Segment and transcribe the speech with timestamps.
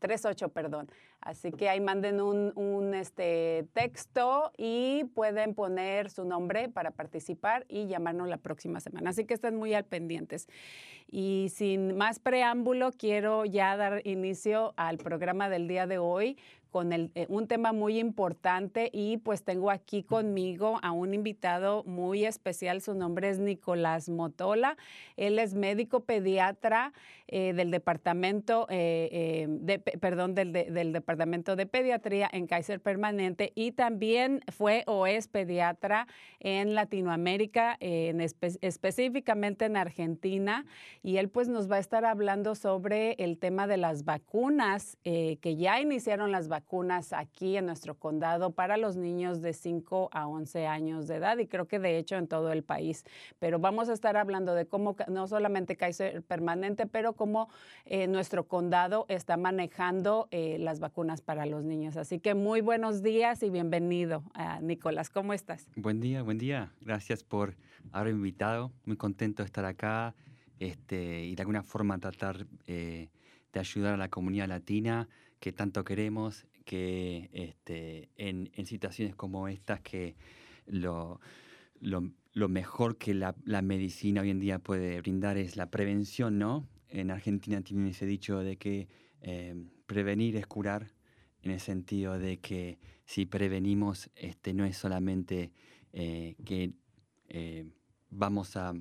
[0.00, 0.88] 415-960-5538, perdón.
[1.20, 7.64] Así que ahí manden un, un, este, texto y pueden poner su nombre para participar
[7.68, 9.10] y llamarnos la próxima semana.
[9.10, 10.48] Así que estén muy al pendientes.
[11.10, 16.36] Y sin más preámbulo, quiero ya dar inicio al programa del día de hoy
[16.76, 21.82] con el, eh, un tema muy importante y pues tengo aquí conmigo a un invitado
[21.84, 22.82] muy especial.
[22.82, 24.76] Su nombre es Nicolás Motola.
[25.16, 26.92] Él es médico pediatra
[27.28, 32.46] eh, del departamento, eh, eh, de, pe- perdón, del, de- del departamento de pediatría en
[32.46, 36.06] Kaiser Permanente y también fue o es pediatra
[36.40, 40.66] en Latinoamérica, en espe- específicamente en Argentina.
[41.02, 45.38] Y él pues nos va a estar hablando sobre el tema de las vacunas, eh,
[45.40, 46.65] que ya iniciaron las vacunas
[47.12, 51.46] aquí en nuestro condado para los niños de 5 a 11 años de edad y
[51.46, 53.04] creo que de hecho en todo el país.
[53.38, 57.48] Pero vamos a estar hablando de cómo no solamente Kaiser Permanente, pero cómo
[57.84, 61.96] eh, nuestro condado está manejando eh, las vacunas para los niños.
[61.96, 65.08] Así que muy buenos días y bienvenido, ah, Nicolás.
[65.08, 65.66] ¿Cómo estás?
[65.76, 66.72] Buen día, buen día.
[66.80, 67.56] Gracias por
[67.92, 68.72] haberme invitado.
[68.84, 70.14] Muy contento de estar acá
[70.58, 73.08] este, y de alguna forma tratar eh,
[73.52, 75.08] de ayudar a la comunidad latina
[75.40, 80.16] que tanto queremos, que este, en, en situaciones como estas que
[80.66, 81.20] lo,
[81.80, 86.68] lo, mejor que la, medicina hoy en día puede brindar es la prevención, ¿no?
[86.88, 88.88] En Argentina tienen ese dicho de que
[89.22, 89.54] eh,
[89.86, 90.92] prevenir es curar,
[91.42, 95.52] en el sentido de que si prevenimos, este, no es solamente
[95.92, 96.72] eh, que
[97.28, 97.64] eh,
[98.10, 98.74] vamos a,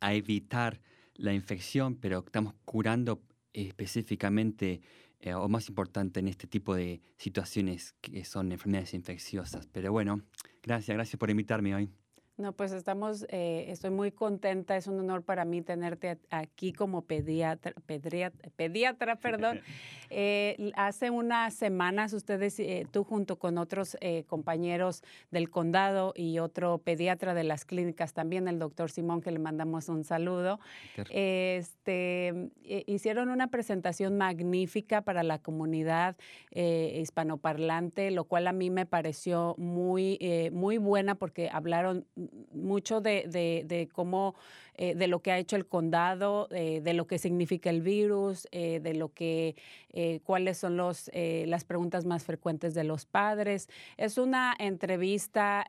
[0.00, 0.80] a evitar
[1.14, 3.20] la infección, pero estamos curando
[3.52, 4.80] específicamente,
[5.22, 9.66] eh, o más importante, en este tipo de situaciones que son enfermedades infecciosas.
[9.72, 10.20] Pero bueno,
[10.62, 11.90] gracias, gracias por invitarme hoy.
[12.38, 17.02] No, pues estamos, eh, estoy muy contenta, es un honor para mí tenerte aquí como
[17.02, 19.60] pediatra, pedria- pediatra, perdón.
[20.14, 26.38] Eh, hace unas semanas ustedes, eh, tú junto con otros eh, compañeros del condado y
[26.38, 30.60] otro pediatra de las clínicas también, el doctor Simón, que le mandamos un saludo,
[31.08, 32.28] este,
[32.64, 36.16] eh, hicieron una presentación magnífica para la comunidad
[36.50, 42.06] eh, hispanoparlante, lo cual a mí me pareció muy, eh, muy buena porque hablaron
[42.52, 44.34] mucho de, de- de cómo,
[44.74, 48.48] eh, de lo que ha hecho el condado, eh, de lo que significa el virus,
[48.52, 49.54] eh, de lo que,
[50.24, 53.68] cuáles son los, las preguntas más frecuentes de los padres.
[53.98, 55.66] Es una entrevista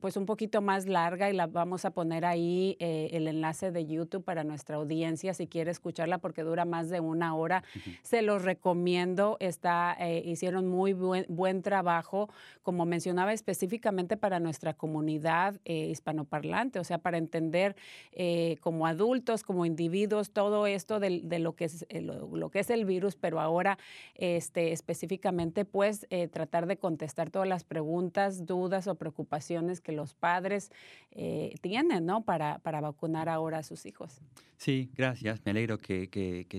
[0.00, 4.22] pues un poquito más larga y la vamos a poner ahí el enlace de YouTube
[4.22, 7.64] para nuestra audiencia si quiere escucharla porque dura más de una hora.
[8.02, 9.36] Se los recomiendo.
[9.40, 12.30] Está, hicieron muy buen, buen trabajo,
[12.62, 17.74] como mencionaba, específicamente para nuestra comunidad hispanoparlante, o sea, para entender
[18.22, 22.68] eh, como adultos, como individuos, todo esto de, lo, que es, eh, lo, que es
[22.68, 23.78] el virus, pero ahora
[24.14, 30.12] este, específicamente, pues, eh, tratar de contestar todas las preguntas, dudas o preocupaciones que los
[30.12, 30.70] padres
[31.62, 32.22] tienen, ¿no?
[32.26, 34.20] Para, para vacunar ahora a sus hijos.
[34.58, 35.40] Sí, gracias.
[35.46, 36.06] Me alegro que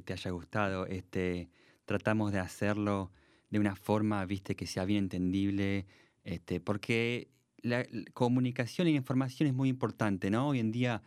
[0.04, 0.88] te haya gustado.
[0.88, 1.48] Este,
[1.86, 3.12] tratamos de hacerlo
[3.52, 5.86] de una forma, viste, que sea bien entendible,
[6.24, 7.30] este, porque
[7.62, 10.48] la, la comunicación y la información es muy importante, ¿no?
[10.48, 11.04] Hoy en día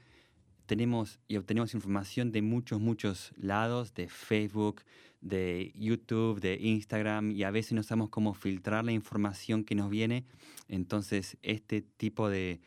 [0.66, 4.82] tenemos y obtenemos información de muchos, muchos lados, de Facebook,
[5.20, 9.90] de YouTube, de Instagram, y a veces no sabemos cómo filtrar la información que nos
[9.90, 10.24] viene.
[10.68, 12.60] Entonces, este tipo de,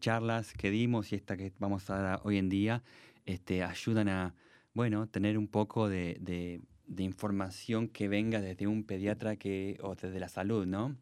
[0.00, 2.82] charlas que dimos y esta que vamos a dar hoy en día,
[3.24, 4.34] este, ayudan a,
[4.74, 9.94] bueno, tener un poco de, de- de información que venga desde un pediatra que, o
[9.94, 10.96] desde la salud, ¿no?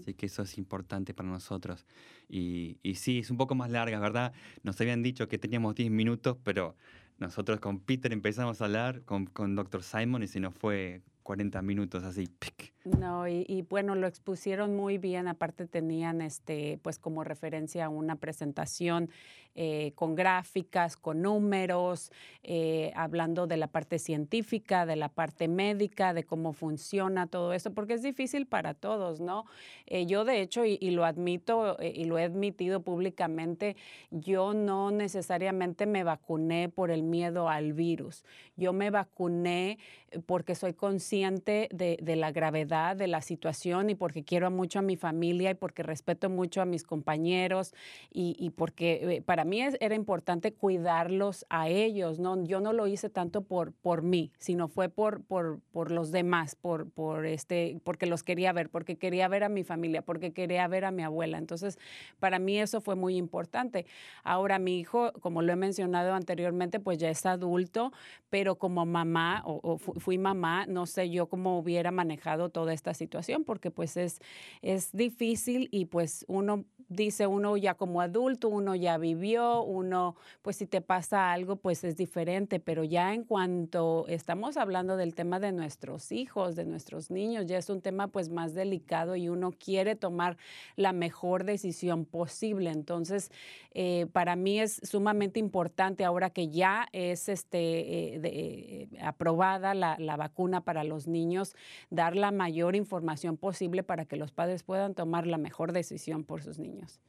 [0.00, 1.86] Así que eso es importante para nosotros.
[2.28, 4.32] Y, y sí, es un poco más larga, ¿verdad?
[4.62, 6.76] Nos habían dicho que teníamos 10 minutos, pero
[7.18, 9.82] nosotros con Peter empezamos a hablar, con, con Dr.
[9.82, 12.26] Simon, y se nos fue 40 minutos así.
[12.26, 12.73] ¡pic!
[12.84, 15.26] No, y, bueno, lo expusieron muy bien.
[15.26, 19.08] Aparte tenían este, pues como referencia una presentación
[19.54, 26.12] eh, con gráficas, con números, eh, hablando de la parte científica, de la parte médica,
[26.12, 29.46] de cómo funciona todo esto, porque es difícil para todos, ¿no?
[29.86, 33.76] Eh, yo de hecho, y, lo admito y lo he admitido públicamente,
[34.10, 38.24] yo no necesariamente me vacuné por el miedo al virus.
[38.56, 39.78] Yo me vacuné
[40.26, 44.96] porque soy consciente de la gravedad de la situación y porque quiero mucho a mi
[44.96, 47.72] familia y porque respeto mucho a mis compañeros
[48.10, 52.18] y, y porque eh, para mí es- era importante cuidarlos a ellos.
[52.18, 52.42] ¿no?
[52.44, 56.54] Yo no lo hice tanto por, por mí, sino fue por, por, por los demás,
[56.56, 60.66] por, por este, porque los quería ver, porque quería ver a mi familia, porque quería
[60.68, 61.38] ver a mi abuela.
[61.38, 61.78] Entonces,
[62.18, 63.86] para mí eso fue muy importante.
[64.22, 67.92] Ahora mi hijo, como lo he mencionado anteriormente, pues ya es adulto,
[68.30, 72.72] pero como mamá o, o fu- fui mamá, no sé yo cómo hubiera manejado toda
[72.72, 74.22] esta situación, porque pues es,
[74.62, 80.56] es difícil y pues uno dice, uno ya como adulto, uno ya vivió, uno pues
[80.56, 85.40] si te pasa algo, pues es diferente, pero ya en cuanto estamos hablando del tema
[85.40, 89.52] de nuestros hijos, de nuestros niños, ya es un tema pues más delicado y uno
[89.52, 90.38] quiere tomar
[90.76, 92.70] la mejor decisión posible.
[92.70, 93.30] Entonces,
[93.72, 99.96] eh, para mí es sumamente importante ahora que ya es este, eh, eh, aprobada la,
[99.98, 101.54] la vacuna para los niños,
[101.90, 106.42] dar la mayor información posible para que los padres puedan tomar la mejor decisión por
[106.42, 107.00] sus niños.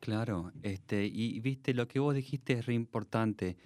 [0.00, 3.56] Claro, este, y viste, lo que vos dijiste es re importante,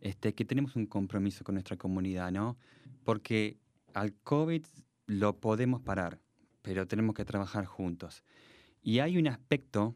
[0.00, 2.56] este, que tenemos un compromiso con nuestra comunidad, ¿no?
[3.04, 3.58] Porque
[3.92, 4.64] al COVID
[5.06, 6.18] lo podemos parar,
[6.62, 8.24] pero tenemos que trabajar juntos.
[8.82, 9.94] Y hay un aspecto,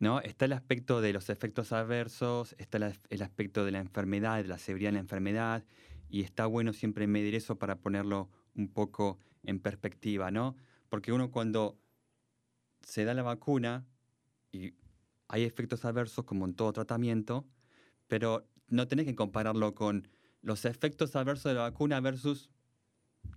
[0.00, 0.20] ¿no?
[0.20, 4.48] Está el aspecto de los efectos adversos, está la- el aspecto de la enfermedad, de
[4.48, 5.64] la severidad de la enfermedad,
[6.10, 10.56] y está bueno siempre medir eso para ponerlo un poco en perspectiva, ¿no?
[10.90, 11.80] Porque uno cuando
[12.82, 13.86] se da la vacuna
[14.52, 14.74] y
[15.26, 17.46] hay efectos adversos como en todo tratamiento,
[18.08, 20.08] pero no tenés que compararlo con
[20.42, 22.50] los efectos adversos de la vacuna versus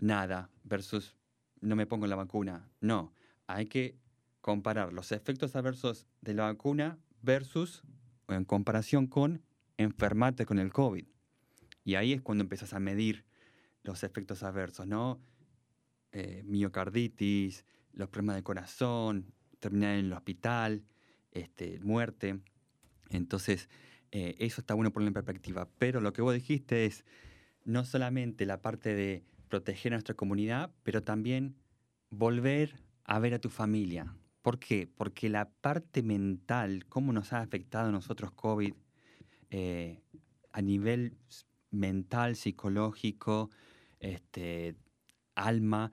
[0.02, 1.16] nada, versus
[1.62, 2.70] no me pongo la vacuna.
[2.82, 3.14] No,
[3.48, 3.98] hay que
[4.42, 7.84] comparar los efectos adversos de la vacuna versus,
[8.28, 9.44] o en comparación con,
[9.78, 11.06] enfermarte con el COVID.
[11.86, 13.26] Y ahí es cuando empiezas a medir
[13.84, 15.22] los efectos adversos, ¿no?
[16.14, 20.84] Eh, miocarditis, los problemas de corazón, terminar en el hospital,
[21.32, 22.40] este, muerte.
[23.10, 23.70] Entonces,
[24.12, 25.70] eh, eso está bueno ponerlo en perspectiva.
[25.78, 27.06] Pero lo que vos dijiste es
[27.64, 31.56] no solamente la parte de proteger a nuestra comunidad, pero también
[32.10, 32.76] volver
[33.06, 34.16] a ver a tu familia.
[34.42, 34.90] ¿Por qué?
[34.98, 38.74] Porque la parte mental, cómo nos ha afectado a nosotros COVID
[39.50, 40.02] eh,
[40.52, 41.18] a nivel
[41.70, 43.50] mental, psicológico,
[44.00, 44.76] este,
[45.46, 45.92] alma,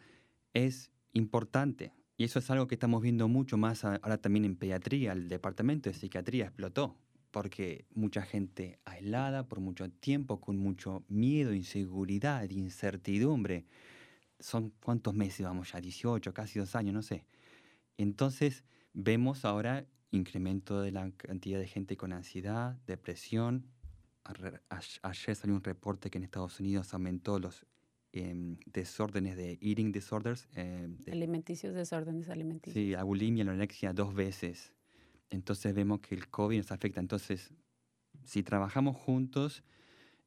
[0.54, 1.92] es importante.
[2.16, 5.12] Y eso es algo que estamos viendo mucho más ahora también en pediatría.
[5.12, 6.96] El departamento de psiquiatría explotó
[7.30, 13.66] porque mucha gente aislada por mucho tiempo, con mucho miedo, inseguridad, incertidumbre.
[14.40, 17.24] Son cuántos meses vamos ya, 18, casi dos años, no sé.
[17.96, 23.66] Entonces vemos ahora incremento de la cantidad de gente con ansiedad, depresión.
[25.02, 27.66] Ayer salió un reporte que en Estados Unidos aumentó los
[28.20, 30.48] em, desórdenes de eating disorders.
[30.54, 32.74] Em, alimenticios, desórdenes alimenticios.
[32.74, 34.72] Sí, la bulimia, la anorexia dos veces.
[35.30, 37.00] Entonces vemos que el COVID nos afecta.
[37.00, 37.52] Entonces,
[38.24, 39.62] si trabajamos juntos,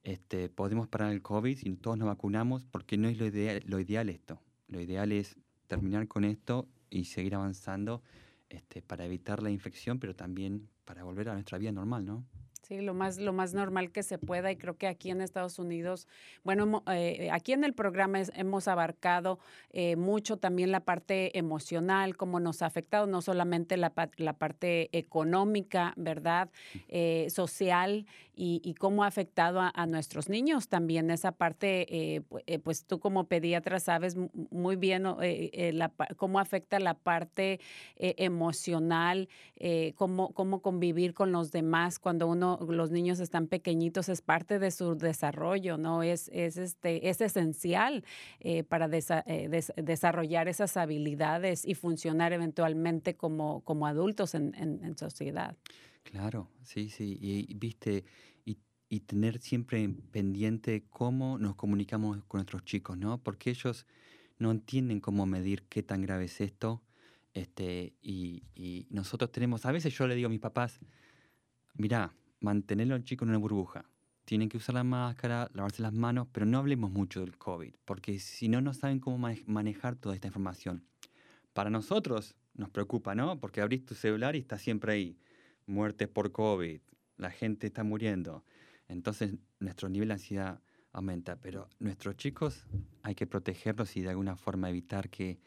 [0.03, 3.79] este, podemos parar el COVID y todos nos vacunamos, porque no es lo ideal, lo
[3.79, 4.41] ideal esto.
[4.67, 8.01] Lo ideal es terminar con esto y seguir avanzando
[8.49, 12.25] este, para evitar la infección, pero también para volver a nuestra vida normal, ¿no?
[12.71, 15.59] Sí, lo más, lo más normal que se pueda y creo que aquí en Estados
[15.59, 16.07] Unidos,
[16.45, 19.39] bueno, eh, aquí en el programa hemos abarcado
[19.71, 24.87] eh, mucho también la parte emocional, cómo nos ha afectado, no solamente la, la parte
[24.97, 26.49] económica, ¿verdad?
[26.87, 32.23] Eh, social y, cómo ha afectado a, nuestros niños también esa parte,
[32.63, 34.17] pues tú como pediatra sabes
[34.49, 35.03] muy bien
[36.17, 37.59] cómo afecta la parte
[37.97, 39.29] emocional,
[39.93, 44.71] cómo, cómo convivir con los demás cuando uno los niños están pequeñitos, es parte de
[44.71, 46.03] su desarrollo, ¿no?
[46.03, 48.03] Es, es, este, es esencial
[48.39, 55.55] eh, para eh, desarrollar esas habilidades y funcionar eventualmente como, como adultos en, en, sociedad.
[56.03, 57.17] Claro, sí, sí.
[57.21, 58.03] Y, viste,
[58.45, 58.57] y,
[58.89, 63.17] y, tener siempre pendiente cómo nos comunicamos con nuestros chicos, ¿no?
[63.17, 63.85] Porque ellos
[64.37, 66.81] no entienden cómo medir qué tan grave es esto.
[67.33, 70.79] Este, y, y nosotros tenemos, a veces yo le digo a mis papás,
[72.41, 73.85] mira, mantenerlo al chico en una burbuja.
[74.25, 78.19] Tienen que usar la máscara, lavarse las manos, pero no hablemos mucho del COVID, porque
[78.19, 80.83] si no, no saben cómo manejar toda esta información.
[81.53, 83.39] Para nosotros nos preocupa, ¿no?
[83.39, 85.17] Porque abrís tu celular y está siempre ahí.
[85.65, 86.81] Muertes por COVID,
[87.17, 88.43] la gente está muriendo.
[88.87, 90.61] Entonces nuestro nivel de ansiedad
[90.93, 92.65] aumenta, pero nuestros chicos
[93.03, 95.39] hay que protegerlos y de alguna forma evitar que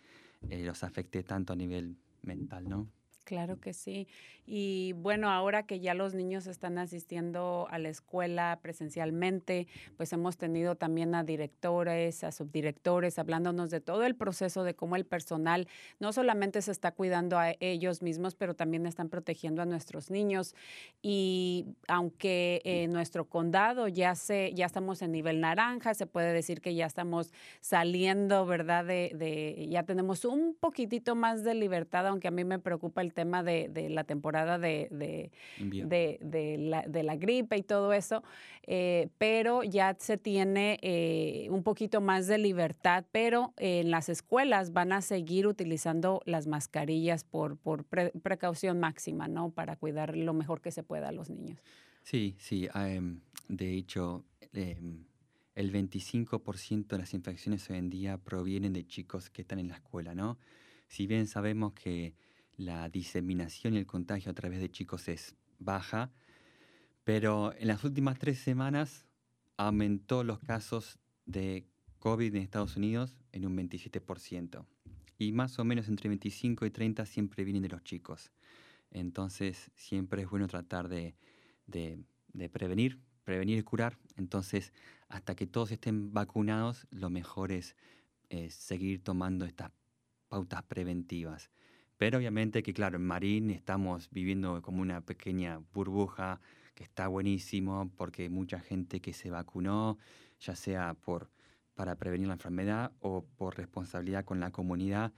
[0.51, 2.89] eh, los afecte tanto a nivel mental, ¿no?
[3.25, 4.07] Claro que sí.
[4.47, 9.67] Y bueno, ahora que ya los niños están asistiendo a la escuela presencialmente,
[9.97, 14.97] pues hemos tenido también a directores, a subdirectores, hablándonos de todo el proceso de cómo
[14.97, 15.67] el personal
[15.99, 20.55] no solamente se está cuidando a ellos mismos, pero también están protegiendo a nuestros niños.
[21.01, 26.61] Y aunque en nuestro condado ya, se, ya estamos en nivel naranja, se puede decir
[26.61, 28.85] que ya estamos saliendo, ¿verdad?
[28.85, 33.14] De, de ya tenemos un poquitito más de libertad, aunque a mí me preocupa el
[33.15, 35.31] tema de, la temporada de, de,
[37.03, 38.23] la, gripe y todo eso,
[38.67, 44.73] eh, pero ya se tiene eh, un poquito más de libertad, pero en las escuelas
[44.73, 49.51] van a seguir utilizando las mascarillas por, por precaución máxima, ¿no?
[49.51, 51.59] Para cuidar lo mejor que se pueda a los niños.
[52.03, 52.69] Sí, sí.
[52.75, 55.05] Em, de hecho, em,
[55.55, 59.77] el 25% de las infecciones hoy en día provienen de chicos que están en la
[59.77, 60.39] escuela, ¿no?
[60.89, 62.15] Si bien sabemos que
[62.57, 66.13] la diseminación y el contagio a través de chicos es baja,
[67.05, 69.07] pero en las últimas tres semanas
[69.57, 71.67] aumentó los casos de
[71.99, 74.65] COVID en Estados Unidos en un 27%.
[75.19, 78.33] Y más o menos entre 25 y 30 siempre vienen de los chicos.
[78.91, 81.15] Entonces siempre es bueno tratar de,
[82.53, 83.99] prevenir, prevenir y curar.
[84.17, 84.73] Entonces,
[85.09, 87.77] hasta que todos estén vacunados, lo mejor es
[88.49, 89.71] seguir tomando estas
[90.29, 91.51] pautas preventivas.
[91.97, 96.41] Pero obviamente que, claro, en Marín estamos viviendo como una pequeña burbuja
[96.75, 99.99] que está buenísimo porque mucha gente que se vacunó,
[100.41, 101.31] ya sea por,
[101.75, 105.13] para prevenir la enfermedad o por responsabilidad con la comunidad.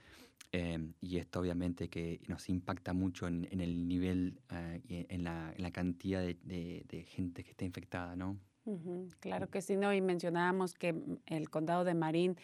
[0.51, 5.71] Em, y esto obviamente que nos impacta mucho en, el nivel eh, y en la,
[5.73, 6.37] cantidad de,
[6.87, 8.39] de, gente que está infectada, ¿no?
[9.19, 12.37] Claro que sí, no, y mencionábamos que mm, el condado de Marín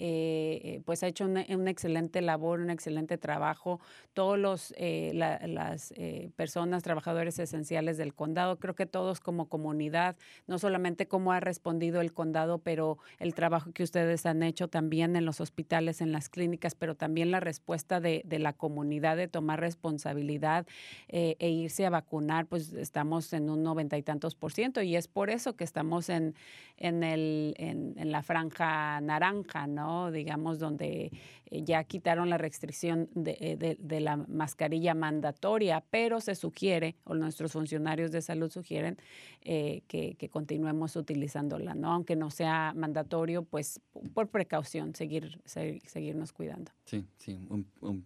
[0.00, 3.80] eh, eh, pues ha hecho una, excelente labor, un excelente trabajo.
[4.12, 5.92] Todos los eh, la- las
[6.36, 12.00] personas, trabajadores esenciales del condado, creo que todos como comunidad, no solamente cómo ha respondido
[12.00, 16.28] el condado, pero el trabajo que ustedes han hecho también en los hospitales, en las
[16.28, 20.66] clínicas, pero también la respuesta de, de la comunidad de tomar responsabilidad
[21.08, 25.08] e irse a vacunar, pues estamos en un noventa y tantos por ciento y es
[25.08, 26.34] por eso que estamos en,
[26.76, 29.87] en, el, en la franja naranja, ¿no?
[30.12, 31.10] Digamos, donde
[31.50, 37.14] eh, ya quitaron la restricción de, eh, de- la mascarilla mandatoria, pero se sugiere, o
[37.14, 38.96] nuestros funcionarios de salud sugieren,
[39.42, 41.92] eh, que, que continuemos utilizándola, ¿no?
[41.92, 43.80] Aunque no sea mandatorio, pues
[44.14, 46.70] por precaución, seguir, se- seguirnos cuidando.
[46.84, 47.38] Sí, sí,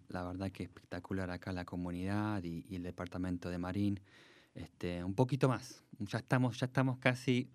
[0.09, 3.99] la verdad que espectacular acá la comunidad y, y el departamento de Marín.
[4.55, 7.49] Este, un poquito más, ya estamos, ya estamos casi,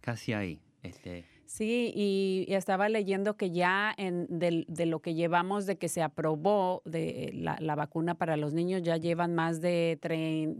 [0.00, 0.58] casi ahí.
[0.82, 5.88] Este, Sí, y, estaba leyendo que ya en, del- de, lo que llevamos de que
[5.88, 9.98] se aprobó de la, vacuna para los niños, ya llevan más de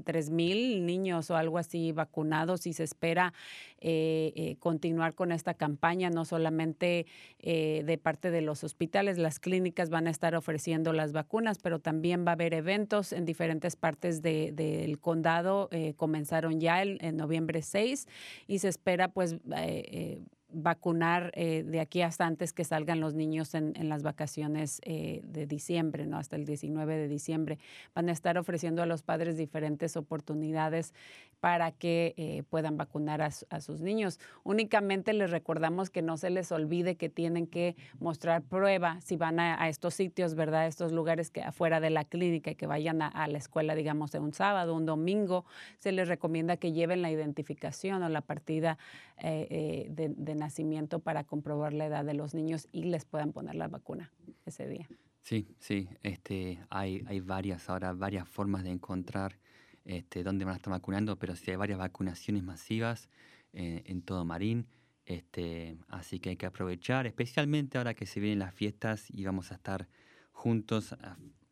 [0.04, 3.32] tres mil niños o algo así vacunados y se espera
[3.80, 7.06] eh, eh, continuar con esta campaña, no solamente
[7.38, 11.78] eh, de parte de los hospitales, las clínicas van a estar ofreciendo las vacunas, pero
[11.78, 15.68] también va a haber eventos en diferentes partes de- del condado.
[15.70, 18.09] eh, comenzaron ya el, en noviembre 6
[18.49, 19.37] y se espera pues...
[20.52, 25.47] vacunar eh, de aquí hasta antes que salgan los niños en, las vacaciones eh, de
[25.47, 26.19] diciembre, ¿no?
[26.19, 27.59] Hasta el 19 de diciembre.
[27.95, 30.95] Van a estar ofreciendo a los padres diferentes oportunidades
[31.40, 34.21] para que eh, puedan vacunar a, su- a sus niños.
[34.45, 39.40] Únicamente les recordamos que no se les olvide que tienen que mostrar prueba si van
[39.40, 40.66] a, estos sitios, ¿verdad?
[40.66, 44.19] Estos lugares que afuera de la clínica y que vayan a, la escuela, digamos, de
[44.19, 45.45] un sábado, un domingo,
[45.78, 48.78] se les recomienda que lleven la identificación o la partida
[49.23, 53.69] de, de nacimiento para comprobar la edad de los niños y les puedan poner la
[53.69, 54.12] vacuna
[54.45, 54.88] ese día.
[55.23, 59.38] Sí, sí, este, hay, hay varias ahora, varias formas de encontrar
[59.84, 63.08] este, dónde van a estar vacunando, pero sí hay varias vacunaciones masivas
[63.52, 64.67] eh, en todo Marín,
[65.04, 69.52] este, así que hay que aprovechar, especialmente ahora que se vienen las fiestas y vamos
[69.52, 69.88] a estar
[70.32, 70.95] juntos.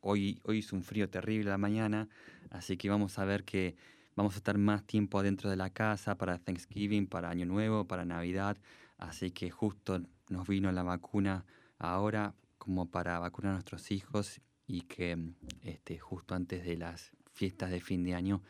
[0.00, 2.08] Hoy, hoy hizo un frío terrible la mañana,
[2.50, 3.76] así que vamos a ver que
[4.18, 8.04] vamos a estar más tiempo adentro de la casa para Thanksgiving, para Año Nuevo, para
[8.04, 8.56] Navidad,
[8.96, 11.44] así que justo nos vino la vacuna
[11.78, 15.16] ahora como para vacunar a nuestros hijos y que
[15.62, 18.42] este, justo antes de las fiestas de fin de año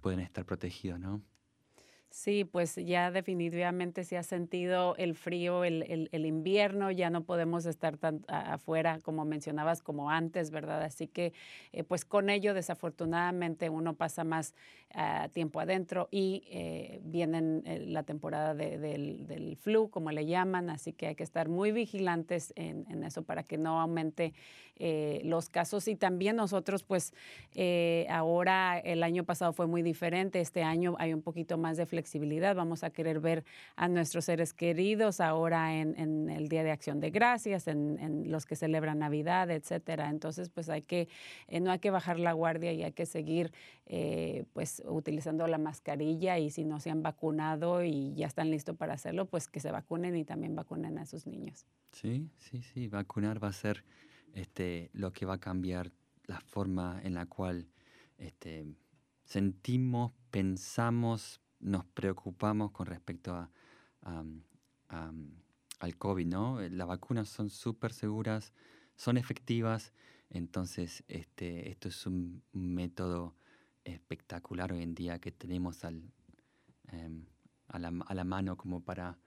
[0.00, 1.22] pueden estar protegidos, ¿no?
[2.14, 7.64] Sí, pues ya definitivamente se ha sentido el frío, el, el- invierno, ya no podemos
[7.64, 10.82] estar tan afuera como mencionabas como antes, ¿verdad?
[10.82, 11.32] Así que
[11.72, 14.54] eh, pues con ello desafortunadamente uno pasa más
[14.94, 20.26] ah, tiempo adentro y eh, viene eh, la temporada de- del, del flu, como le
[20.26, 24.34] llaman, así que hay que estar muy vigilantes en, en eso para que no aumente
[24.76, 27.14] eh, los casos y también nosotros pues
[28.08, 32.01] ahora el año pasado fue muy diferente, este año hay un poquito más de flexibilidad,
[32.54, 33.44] vamos a querer ver
[33.76, 38.46] a nuestros seres queridos ahora en, el Día de Acción de Gracias, en, en los
[38.46, 40.10] que celebran Navidad, etcétera.
[40.10, 41.08] Entonces pues hay que,
[41.48, 43.52] eh, no hay que bajar la guardia y hay que seguir
[43.86, 48.74] eh, pues utilizando la mascarilla y si no se han vacunado y ya están listos
[48.76, 51.66] para hacerlo, pues que se vacunen y también vacunen a sus niños.
[51.92, 53.84] Sí, sí, sí, vacunar va a ser
[54.34, 55.92] este, lo que va a cambiar
[56.24, 57.68] la forma en la cual
[58.16, 58.64] este,
[59.24, 63.50] sentimos, pensamos, nos preocupamos con respecto a,
[65.78, 66.60] al COVID, ¿no?
[66.60, 68.52] Las vacunas son súper seguras,
[68.94, 69.92] son efectivas,
[70.28, 73.34] entonces este, esto es un método
[73.84, 76.02] espectacular hoy en día que tenemos al,
[76.88, 77.26] em,
[77.68, 79.18] a, la, a la mano como para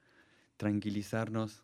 [0.57, 1.63] tranquilizarnos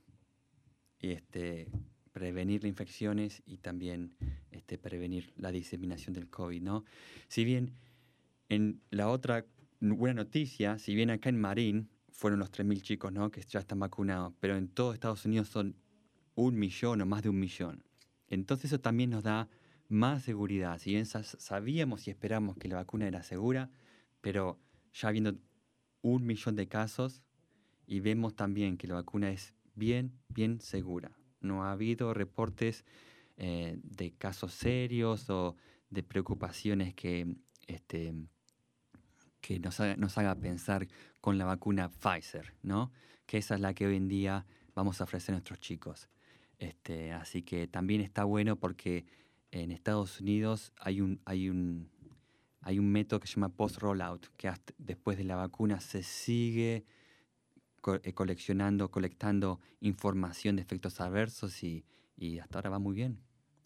[1.00, 1.70] y este,
[2.12, 4.16] prevenir infecciones y también
[4.52, 6.84] este, prevenir la diseminación del COVID, ¿no?
[7.28, 7.74] Si bien
[8.50, 9.46] en la otra
[9.82, 13.32] buena noticia, si bien acá en Marín fueron los 3.000 chicos, ¿no?
[13.32, 15.76] Que ya están vacunados, pero en todo Estados Unidos son
[16.36, 17.84] un millón o más de un millón.
[18.28, 19.50] Entonces eso también nos da
[19.90, 20.78] más seguridad.
[20.80, 23.70] Si bien sa- sabíamos y esperamos que la vacuna era segura,
[24.22, 24.60] pero
[24.94, 25.38] ya viendo
[26.02, 27.24] un millón de casos
[27.86, 31.18] y vemos también que la vacuna es bien, bien segura.
[31.42, 32.86] No ha habido reportes
[33.38, 35.56] eh, de casos serios o
[35.90, 37.36] de preocupaciones que,
[37.68, 38.14] este,
[39.42, 40.88] que nos, haga, nos haga pensar
[41.20, 42.92] con la vacuna Pfizer, ¿no?
[43.26, 46.08] Que esa es la que hoy en día vamos a ofrecer a nuestros chicos.
[46.60, 49.06] Este, así que también está bueno porque
[49.52, 51.90] en Estados Unidos hay un, hay un,
[52.62, 56.86] hay un método que se llama post-rollout, que después de la vacuna se sigue
[57.82, 61.84] co- eh, coleccionando, colectando información de efectos adversos y,
[62.16, 63.20] y hasta ahora va muy bien.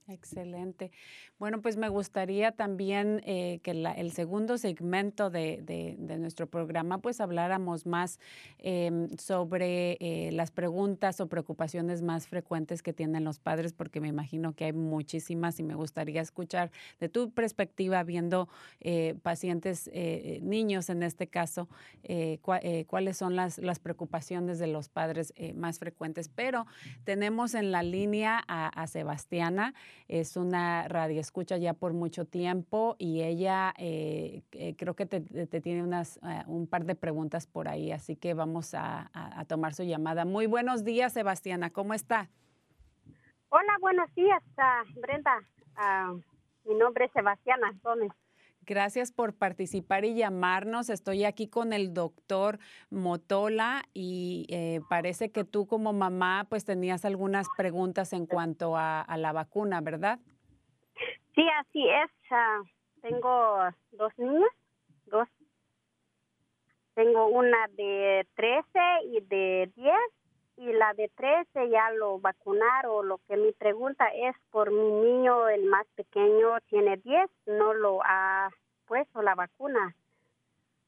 [0.08, 0.92] Excelente.
[1.40, 7.00] Bueno, pues me gustaría también eh, que la- el segundo segmento de, de- nuestro programa,
[7.00, 8.20] pues habláramos más
[8.60, 14.08] em, sobre eh, las preguntas o preocupaciones más frecuentes que tienen los padres, porque me
[14.08, 18.48] imagino que hay muchísimas y me gustaría escuchar de tu perspectiva, viendo
[18.82, 21.68] eh, pacientes, eh, niños en este caso,
[22.88, 26.30] cuáles son las, las preocupaciones de los padres más frecuentes.
[26.30, 26.66] Pero
[27.04, 29.74] tenemos en la línea a, a Sebastiana
[30.08, 35.62] es una radioescucha ya por mucho tiempo y ella eh, eh, creo que te, te-
[35.62, 39.74] tiene unas, eh, un par de preguntas por ahí, así que vamos a, a- tomar
[39.74, 40.26] su llamada.
[40.26, 42.30] Muy buenos días, Sebastiana, ¿cómo está?
[43.50, 45.40] Hola, buenos días, ah, Brenda.
[45.76, 46.14] Ah,
[46.66, 48.12] mi nombre es Sebastiana Gómez.
[48.66, 50.90] Gracias por participar y llamarnos.
[50.90, 57.06] Estoy aquí con el doctor Motola y eh, parece que tú como mamá pues tenías
[57.06, 60.20] algunas preguntas en cuanto a, a la vacuna, ¿verdad?
[61.36, 62.12] Sí, así es.
[62.32, 62.62] ah,
[63.02, 63.60] tengo
[63.92, 64.50] dos niñas,
[65.06, 65.28] dos.
[66.96, 68.64] Tengo una de 13
[69.12, 69.94] y de 10
[70.58, 73.08] y la de 13 ya lo vacunaron.
[73.08, 78.00] Lo que mi pregunta es por mi niño, el más pequeño, tiene 10, no lo
[78.04, 78.50] ha
[78.86, 79.96] puesto la vacuna.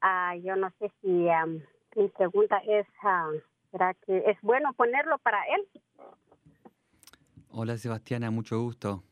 [0.02, 1.62] Ah, yo no sé si am,
[1.96, 3.30] mi pregunta es, ah,
[3.72, 5.68] ¿será que es bueno ponerlo para él?
[7.50, 9.04] Hola Sebastiana, mucho gusto.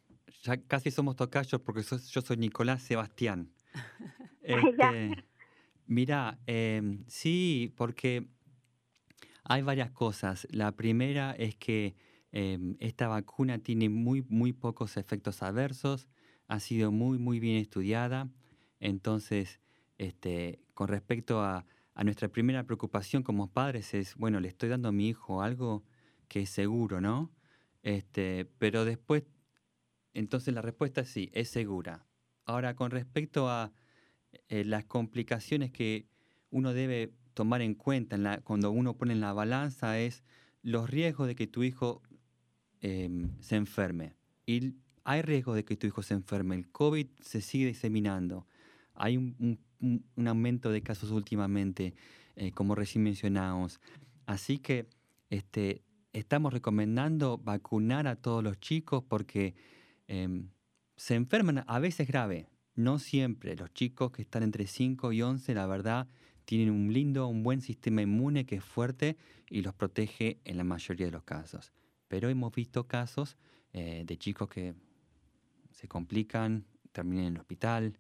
[0.44, 3.50] Ya casi somos tocayos porque sos- yo soy Nicolás Sebastián.
[4.48, 5.24] Este,
[5.88, 8.28] mira, em, sí, porque
[9.46, 10.48] hay varias cosas.
[10.52, 11.96] La primera es que
[12.32, 16.08] em, esta vacuna tiene muy, muy pocos efectos adversos,
[16.48, 18.30] ha sido muy, muy bien estudiada.
[18.80, 19.62] Entonces,
[19.98, 21.66] este, con respecto a,
[22.04, 25.86] nuestra primera preocupación como padres es, bueno, le estoy dando a mi hijo algo
[26.28, 27.32] que es seguro, ¿no?
[27.84, 29.24] Este, pero después,
[30.14, 32.06] entonces la respuesta es sí, es segura.
[32.46, 33.72] Ahora, con respecto a
[34.50, 36.10] eh, las complicaciones que
[36.50, 40.24] uno debe tomar en cuenta cuando uno pone en la balanza es
[40.64, 42.02] los riesgos de que tu hijo
[42.82, 44.14] em, se enferme.
[44.48, 46.56] Y hay riesgo de que tu hijo se enferme.
[46.56, 48.48] El COVID se sigue diseminando.
[48.96, 51.94] Hay un aumento de casos últimamente,
[52.36, 53.80] eh, como recién mencionamos.
[54.26, 54.88] Así que
[55.30, 59.54] este, estamos recomendando vacunar a todos los chicos porque
[60.08, 60.50] em,
[60.96, 63.56] se enferman a veces grave, no siempre.
[63.56, 66.08] Los chicos que están entre 5 y 11, la verdad,
[66.46, 69.18] tienen un lindo, un buen sistema inmune que es fuerte
[69.50, 71.74] y los protege en la mayoría de los casos.
[72.08, 73.38] Pero hemos visto casos
[73.74, 74.76] eh, de chicos que
[75.72, 77.98] se complican, terminan en el hospital,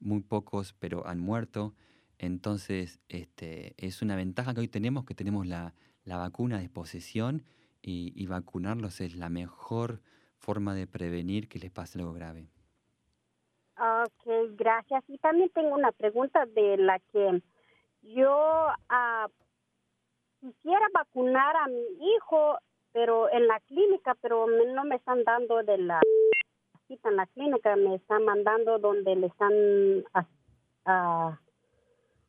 [0.00, 1.74] muy pocos, pero han muerto.
[2.18, 5.74] Entonces, este, es una ventaja que hoy tenemos, que tenemos la,
[6.04, 7.44] la vacuna a disposición
[7.82, 10.00] y, y vacunarlos es la mejor
[10.36, 12.48] forma de prevenir que les pase algo grave.
[13.78, 15.04] Ok, gracias.
[15.08, 17.42] Y también tengo una pregunta de la que
[18.02, 19.28] yo ah,
[20.40, 22.58] quisiera vacunar a mi hijo,
[22.92, 26.00] pero en la clínica, pero me- no me están dando de la
[26.86, 29.52] cita en la clínica, me están mandando donde le están
[30.84, 31.38] ah,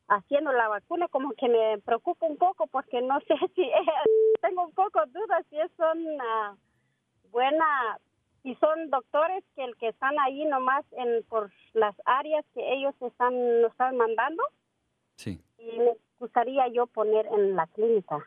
[0.08, 3.70] haciendo la vacuna, como que me preocupa un poco porque no sé si
[4.42, 6.56] tengo un poco dudas si son ah,
[7.30, 7.98] buena
[8.42, 12.94] y son doctores que el que están ahí nomás en por las áreas que ellos
[13.00, 14.42] están nos están mandando
[15.16, 15.38] Sí.
[15.60, 18.26] Y me gustaría yo poner en la clínica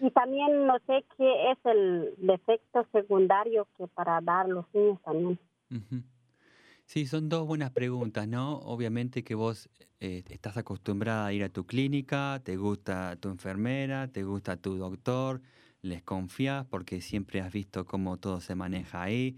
[0.00, 5.38] y también no sé qué es el efecto secundario que para dar los niños también.
[6.86, 8.58] Sí, son dos buenas preguntas, ¿no?
[8.58, 9.70] Obviamente que vos
[10.00, 14.76] eh, estás acostumbrada a ir a tu clínica, te gusta tu enfermera, te gusta tu
[14.76, 15.40] doctor,
[15.80, 19.36] les confías porque siempre has visto cómo todo se maneja ahí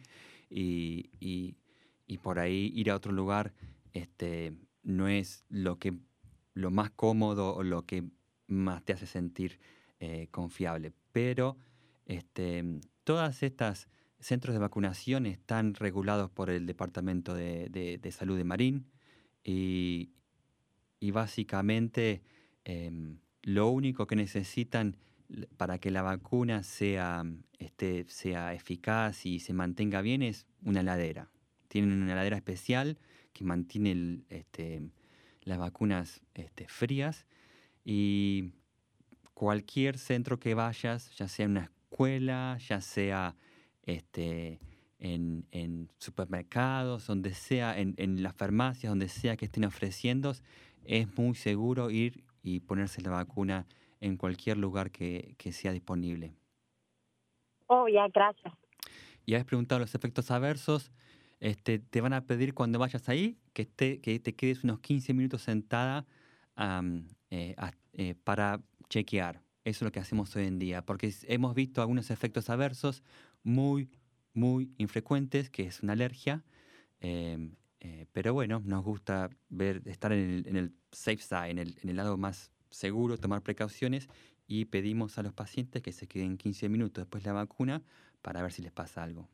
[0.51, 1.57] y, y-
[2.09, 3.53] y por ahí ir a otro lugar
[3.93, 5.95] este, no es lo, que,
[6.57, 8.03] lo más cómodo o lo que
[8.49, 9.61] más te hace sentir
[10.01, 10.93] eh, confiable.
[11.13, 11.59] Pero
[12.07, 12.65] este,
[13.05, 13.89] todas estas
[14.19, 18.87] centros de vacunación están regulados por el Departamento de, Salud de Marín
[19.45, 20.11] y,
[21.13, 22.23] básicamente
[22.65, 24.97] em, lo único que necesitan
[25.59, 27.25] para que la vacuna sea,
[27.59, 31.31] este, sea eficaz y se mantenga bien es una heladera.
[31.69, 32.99] Tienen una heladera especial
[33.33, 34.91] que mantiene el, este,
[35.47, 37.27] las vacunas este, frías
[37.85, 38.53] y
[39.33, 43.37] cualquier centro que vayas, ya sea en una escuela, ya sea
[43.85, 44.59] este,
[44.99, 50.35] en, en supermercados, donde sea, en, en las farmacias, donde sea que estén ofreciendo,
[50.85, 53.67] es muy seguro ir y ponerse la vacuna
[54.01, 56.35] en cualquier lugar que, que sea disponible.
[57.69, 58.53] Oh, ya, gracias.
[59.25, 60.91] Y habéis preguntado los efectos adversos.
[61.41, 65.13] Este, te van a pedir cuando vayas ahí que, esté, que te quedes unos 15
[65.15, 66.07] minutos sentada
[66.55, 69.43] am, eh, a- eh, para chequear.
[69.65, 73.03] Eso es lo que hacemos hoy en día, porque hemos visto algunos efectos adversos
[73.43, 73.91] muy,
[74.33, 76.45] muy infrecuentes, que es una alergia.
[77.01, 81.59] em, eh, pero bueno, nos gusta ver, estar en el, en el safe side, en
[81.59, 84.09] el, en el lado más seguro, tomar precauciones
[84.47, 87.83] y pedimos a los pacientes que se queden 15 minutos después de la vacuna
[88.23, 89.29] para ver si les pasa algo.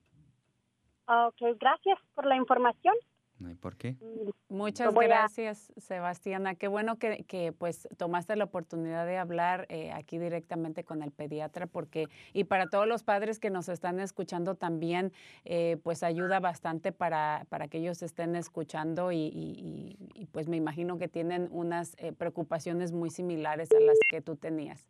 [1.07, 2.95] Ok, gracias por la información.
[3.39, 3.97] No hay por qué.
[4.01, 6.55] Y Muchas voy a- gracias, Sebastiana.
[6.55, 11.11] Qué bueno que, que, pues tomaste la oportunidad de hablar eh, aquí directamente con el
[11.11, 15.13] pediatra, porque y para todos los padres que nos están escuchando también,
[15.45, 20.47] eh, pues ayuda bastante para, para que ellos estén escuchando y, y- y- y, pues
[20.47, 24.87] me imagino que tienen unas eh, preocupaciones muy similares a las que tú tenías.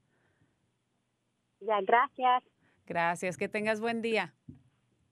[1.60, 2.42] Ya, gracias.
[2.84, 4.34] Gracias, que tengas buen día.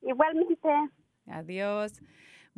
[0.02, 0.68] Igualmente.
[1.26, 2.00] Adiós.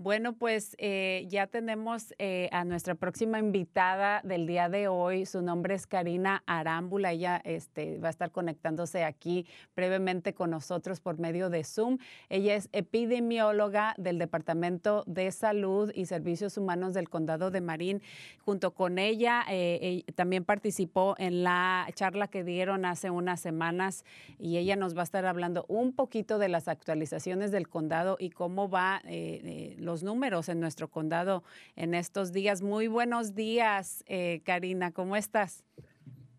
[0.02, 5.26] Bueno, pues eh, ya tenemos eh, a nuestra próxima invitada del día de hoy.
[5.26, 7.12] Su nombre es Karina Arámbula.
[7.12, 11.98] Ella este, va a estar conectándose aquí brevemente con nosotros por medio de Zoom.
[12.30, 18.02] Ella es epidemióloga del Departamento de Salud y Servicios Humanos del Condado de Marín.
[18.40, 24.04] Junto con ella, eh, también participó en la charla que dieron hace unas semanas
[24.40, 28.30] y ella nos va a estar hablando un poquito de las actualizaciones del condado y
[28.30, 31.44] cómo va eh, los números en nuestro condado
[31.76, 32.62] en estos días.
[32.62, 35.64] Muy buenos días, eh, Karina, ¿cómo estás?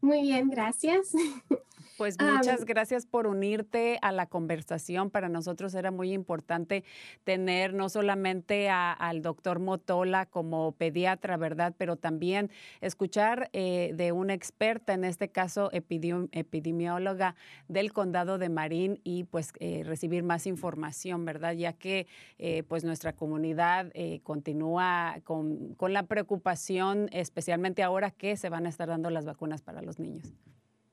[0.02, 1.12] Muy bien, gracias.
[2.04, 5.10] Pues Ah, muchas gracias por unirte a la conversación.
[5.10, 6.84] Para nosotros era muy importante
[7.24, 11.74] tener no solamente a- al doctor Motola como pediatra, ¿verdad?
[11.78, 17.36] Pero también escuchar eh, de una experta, en este caso epidemi- epidemióloga
[17.70, 21.54] del condado de Marín y pues eh, recibir más información, ¿verdad?
[21.54, 28.50] Ya que eh, pues nuestra comunidad continúa con, con la preocupación, especialmente ahora que se
[28.50, 30.34] van a estar dando las vacunas para los niños.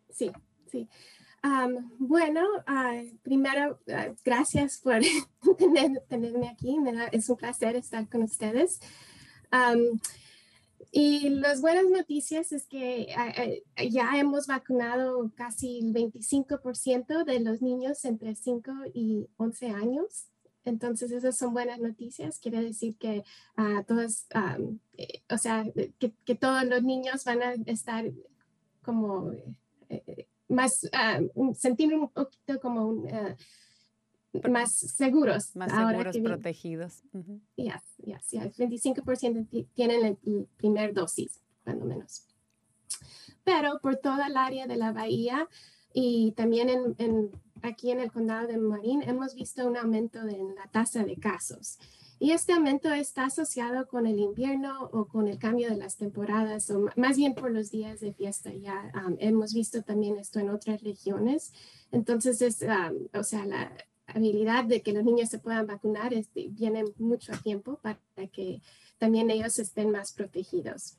[0.09, 0.31] Sí,
[0.71, 0.89] sí.
[1.99, 2.47] Bueno,
[3.23, 3.81] primero,
[4.25, 5.01] gracias por
[5.59, 6.77] tener- tenerme aquí.
[7.13, 8.81] Es un placer estar con ustedes.
[10.93, 13.15] Y las buenas noticias es que
[13.91, 20.27] ya hemos vacunado casi el 25% de los niños entre 5 y 11 años.
[20.65, 22.39] Entonces, esas son buenas noticias.
[22.39, 23.25] Quiere decir que
[23.57, 24.27] ah, todos,
[24.99, 25.65] eh, o sea,
[25.99, 28.11] que, todos los niños van a estar
[28.83, 29.33] como
[29.89, 33.37] eh, más, ah, un- sentir un poquito como un, ah,
[34.49, 35.57] más seguros.
[35.57, 37.03] Más ahora seguros, que protegidos.
[37.13, 37.41] Ujú.
[37.57, 38.59] Yes, yes, yes.
[38.59, 42.27] 25% ti- tienen el primer dosis, cuando menos.
[43.45, 45.49] Pero por toda el área de la bahía
[45.93, 47.31] y también en, en-
[47.63, 51.79] aquí en el condado de Marín hemos visto un aumento en la tasa de casos.
[52.23, 56.71] Y este aumento está asociado con el invierno o con el cambio de las temporadas,
[56.71, 58.53] o más bien por los días de fiesta.
[58.53, 61.55] Ya um, hemos visto también esto en otras regiones.
[61.91, 63.73] Entonces, es, um, o sea, la
[64.07, 67.99] habilidad de que los niños se puedan vacunar este, viene mucho a tiempo para
[68.31, 68.61] que
[68.99, 70.99] también ellos estén más protegidos.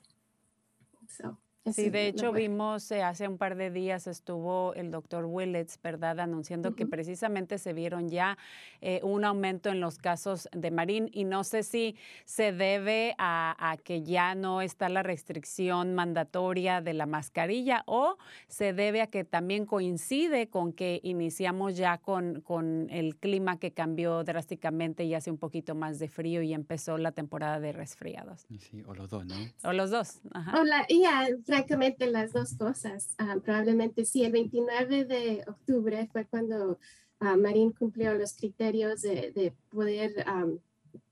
[1.07, 1.37] So,
[1.71, 6.19] Sí, de hecho vimos eh, hace un par de días estuvo el doctor Willets, ¿verdad?
[6.19, 8.39] Anunciando que precisamente se vieron ya
[8.81, 11.95] eh, un aumento en los casos de Marín y no sé si
[12.25, 18.17] se debe a, a que ya no está la restricción mandatoria de la mascarilla o
[18.47, 23.71] se debe a que también coincide con que iniciamos ya con, con el clima que
[23.71, 28.47] cambió drásticamente y hace un poquito más de frío y empezó la temporada de resfriados.
[28.57, 29.35] Sí, o los dos, ¿no?
[29.63, 30.21] O los dos.
[30.33, 30.59] Ajá.
[30.59, 33.13] Hola, y ah, francamente las dos cosas.
[33.17, 36.79] Ah, probablemente sí, el 29 de octubre fue cuando
[37.19, 40.59] ah, Marín cumplió los criterios de, de poder, am,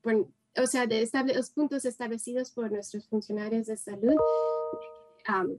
[0.02, 4.16] pon- o sea, de estable- los puntos establecidos por nuestros funcionarios de salud,
[5.26, 5.58] am,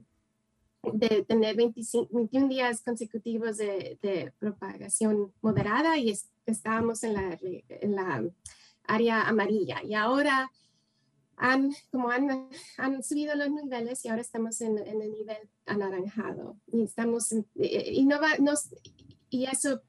[0.93, 7.37] de tener 25, 21 días consecutivos de, de propagación moderada y es- estábamos en la,
[7.69, 8.23] en la
[8.87, 9.83] área amarilla.
[9.83, 10.49] Y ahora
[11.41, 16.55] han, como han han subido los niveles y ahora estamos en, en el nivel anaranjado.
[16.67, 18.73] Y, estamos eh, y, no va, nos-
[19.29, 19.81] y eso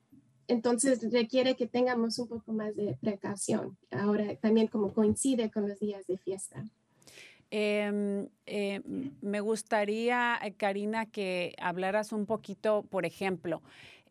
[0.49, 3.77] entonces requiere que tengamos un poco más de precaución.
[3.91, 6.65] Ahora también como coincide con los días de fiesta.
[7.51, 8.31] Eh, m-
[9.21, 13.61] me gustaría, eh, Karina, que hablaras un poquito, por ejemplo,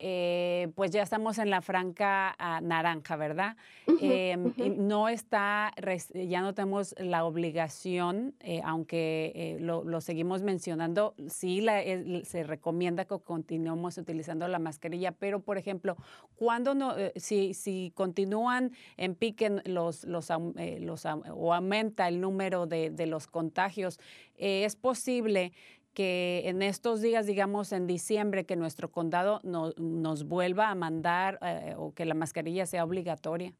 [0.04, 3.56] eh, pues ya estamos en la franca ah, naranja, ¿verdad?
[4.02, 4.54] Em,
[4.88, 11.14] no está, res- ya no tenemos la obligación, eh, aunque eh, lo, lo seguimos mencionando,
[11.28, 11.84] sí la-
[12.24, 15.96] se recomienda que continuemos utilizando la mascarilla, pero por ejemplo,
[16.36, 20.88] cuando no, eh, si, si continúan en pique los, los, eh,
[21.32, 24.00] o aumenta el número de, de los contagios,
[24.36, 25.52] eh, es posible
[25.94, 31.38] que en estos días, digamos en diciembre, que nuestro condado no- nos vuelva a mandar
[31.42, 33.54] eh, o que la mascarilla sea obligatoria.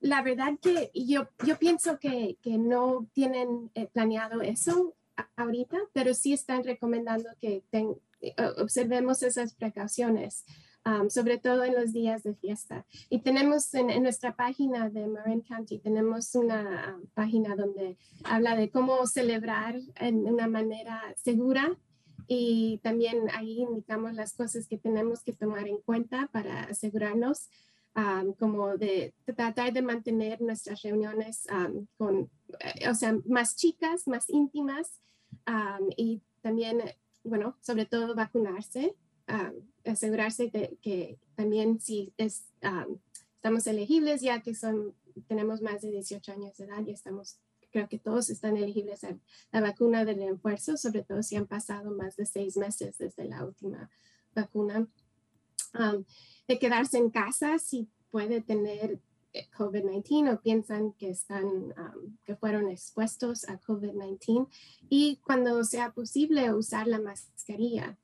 [0.00, 4.94] La verdad que yo, yo pienso que, que no tienen eh, planeado eso
[5.36, 10.44] ahorita, pero sí están recomendando que eh, observemos esas precauciones,
[10.84, 12.84] um, sobre todo en los días de fiesta.
[13.08, 18.70] Y tenemos en, nuestra página de Marin County, tenemos una um, página donde habla de
[18.70, 21.76] cómo celebrar en una manera segura
[22.26, 27.48] y también ahí indicamos las cosas que tenemos que tomar en cuenta para asegurarnos
[27.96, 31.46] um, como de tratar de mantener nuestras reuniones
[31.96, 35.00] con, eh, o sea, más chicas, más íntimas
[35.96, 36.80] y también,
[37.24, 38.94] bueno, sobre todo vacunarse,
[39.84, 42.98] asegurarse de que también si es, um,
[43.36, 44.94] estamos elegibles ya que son,
[45.26, 47.38] tenemos más de 18 años de edad y estamos,
[47.70, 49.16] creo que todos están elegibles a
[49.52, 53.44] la vacuna de refuerzo, sobre todo si han pasado más de seis meses desde la
[53.44, 53.90] última
[54.34, 54.88] vacuna.
[55.78, 56.04] Um,
[56.46, 59.00] de quedarse en casa si puede tener
[59.32, 64.48] eh, COVID-19 o piensan que están, um, que fueron expuestos a COVID-19
[64.88, 67.98] y cuando sea posible usar la mascarilla.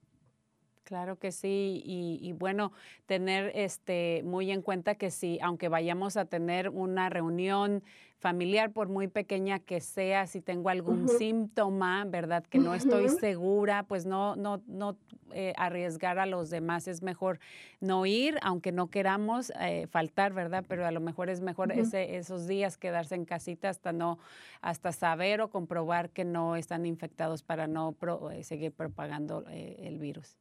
[0.91, 2.73] Claro que sí, y, y bueno,
[3.07, 7.85] tener este muy en cuenta que si, aunque vayamos a tener una reunión
[8.19, 12.43] familiar, por muy pequeña que sea, si tengo algún síntoma, ¿verdad?
[12.45, 14.97] Que no estoy segura, pues no, no, no
[15.33, 16.89] eh, arriesgar a los demás.
[16.89, 17.39] Es mejor
[17.81, 20.65] no ir, aunque no queramos eh, faltar, ¿verdad?
[20.67, 24.19] Pero a lo mejor es mejor ese, esos días quedarse en casita hasta no,
[24.61, 29.77] hasta saber o comprobar que no están infectados para no pro- eh, seguir propagando eh,
[29.87, 30.37] el virus.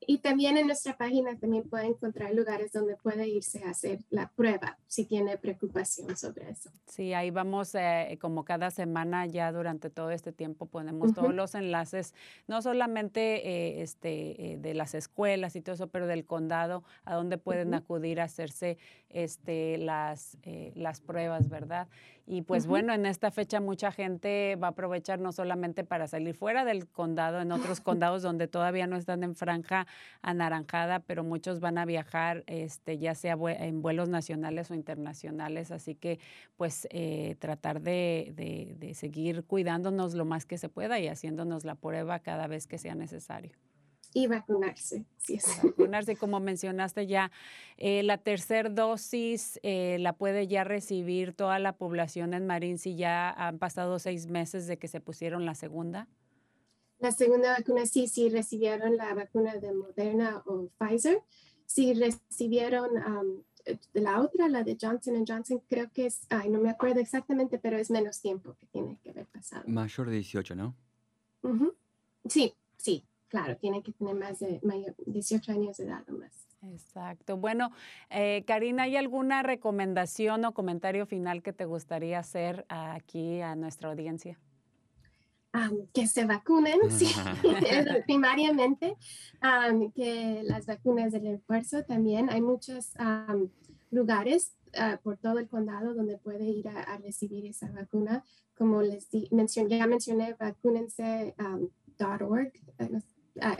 [0.00, 4.28] Y también en nuestra página también puede encontrar lugares donde puede irse a hacer la
[4.28, 6.70] prueba si tiene preocupación sobre eso.
[6.86, 11.54] Sí, ahí vamos eh, como cada semana ya durante todo este tiempo ponemos todos los
[11.54, 12.14] enlaces,
[12.46, 17.14] no solamente eh, este, eh, de las escuelas y todo eso, pero del condado, a
[17.14, 18.78] donde pueden acudir a hacerse
[19.08, 20.36] este, las,
[20.74, 21.88] las pruebas, ¿verdad?
[22.28, 26.34] Y pues bueno, en esta fecha mucha gente va a aprovechar no solamente para salir
[26.34, 29.86] fuera del condado, en otros condados donde todavía no están en franja
[30.22, 35.94] anaranjada, pero muchos van a viajar, este, ya sea en vuelos nacionales o internacionales, así
[35.94, 36.18] que
[36.56, 41.64] pues eh, tratar de, de- de seguir cuidándonos lo más que se pueda y haciéndonos
[41.64, 43.52] la prueba cada vez que sea necesario.
[44.16, 45.62] Y vacunarse, sí es.
[45.62, 47.30] Vacunarse, como mencionaste ya,
[47.76, 52.96] eh, la tercera dosis eh, la puede ya recibir toda la población en Marín si
[52.96, 56.08] ya han pasado seis meses de que se pusieron la segunda.
[56.98, 61.22] La segunda vacuna, sí, sí recibieron la vacuna de Moderna o Pfizer.
[61.66, 63.42] Si recibieron um,
[63.92, 67.76] la otra, la de Johnson Johnson, creo que es, ay, no me acuerdo exactamente, pero
[67.76, 69.64] es menos tiempo que tiene que haber pasado.
[69.66, 70.74] Mayor de 18, ¿no?
[71.42, 71.74] Ujú.
[72.26, 76.46] Sí, sí, claro, tiene que tener más de mayor, 18 años de edad o más.
[76.62, 77.36] Exacto.
[77.36, 77.70] Bueno,
[78.10, 83.90] eh, Karina, ¿hay alguna recomendación o comentario final que te gustaría hacer aquí a nuestra
[83.90, 84.38] audiencia?
[85.94, 87.14] Que se vacunen, sí,
[88.06, 88.96] primariamente,
[89.40, 92.28] am, que las vacunas de refuerzo también.
[92.30, 92.92] Hay muchos
[93.90, 98.22] lugares ah, por todo el condado donde puede ir a, a recibir esa vacuna.
[98.54, 102.52] Como les di, mencion- ya mencioné, vacúnense.org.
[103.40, 103.58] ah,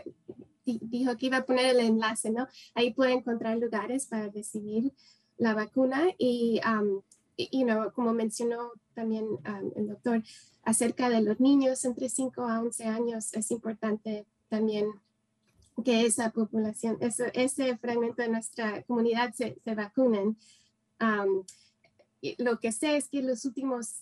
[0.65, 2.49] di- dijo que iba a poner el enlace, ¿no?
[2.75, 4.93] Ahí puede encontrar lugares para recibir
[5.39, 7.03] la vacuna y, am,
[7.37, 10.23] y- you know, como mencionó también am, el doctor,
[10.63, 14.87] acerca de los niños entre 5 a 11 años, es importante también
[15.85, 20.37] que esa población, ese, ese fragmento de nuestra comunidad se, se vacunen.
[22.21, 23.93] Y lo que sé es que los últimos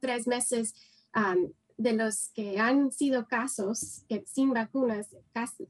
[0.00, 0.74] tres meses
[1.12, 5.66] am, de los que han sido casos que sin vacunas, casi,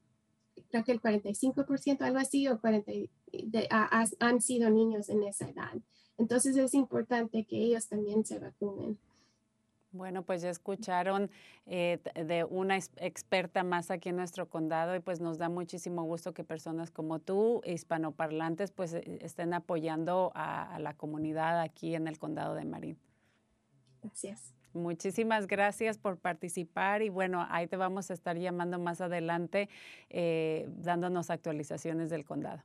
[0.69, 5.23] creo que el 45%, algo así, o 40, de- a- a- han sido niños en
[5.23, 5.73] esa edad.
[6.19, 8.99] Entonces es importante que ellos también se vacunen.
[9.93, 11.31] Bueno, pues ya escucharon
[11.67, 16.03] eh, de una ex- experta más aquí en nuestro condado y pues nos da muchísimo
[16.05, 21.95] gusto que personas como tú, hispanoparlantes, pues eh, estén apoyando a, a la comunidad aquí
[21.95, 22.99] en el condado de Marín.
[24.03, 24.55] Gracias.
[24.73, 29.69] Muchísimas gracias por participar y bueno, ahí te vamos a estar llamando más adelante
[30.09, 32.63] eh, dándonos actualizaciones del condado.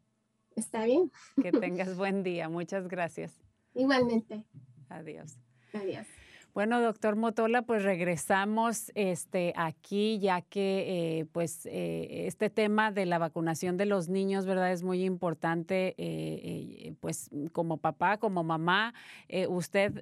[0.56, 1.12] Está bien.
[1.42, 2.50] Que tengas buen día.
[2.50, 3.34] Muchas gracias.
[3.74, 4.46] Igualmente.
[4.90, 5.38] Adiós.
[5.74, 6.08] Adiós.
[6.56, 13.06] Bueno, doctor Motola, pues regresamos este, aquí, ya que eh, pues eh, este tema de
[13.06, 14.72] la vacunación de los niños, ¿verdad?
[14.72, 18.94] Es muy importante, eh, pues como papá, como mamá,
[19.50, 20.02] usted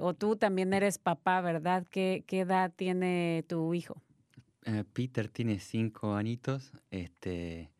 [0.00, 1.86] o tú también eres papá, ¿verdad?
[1.88, 4.02] ¿Qué, edad tiene tu hijo?
[4.94, 7.70] Peter tiene cinco añitos, este,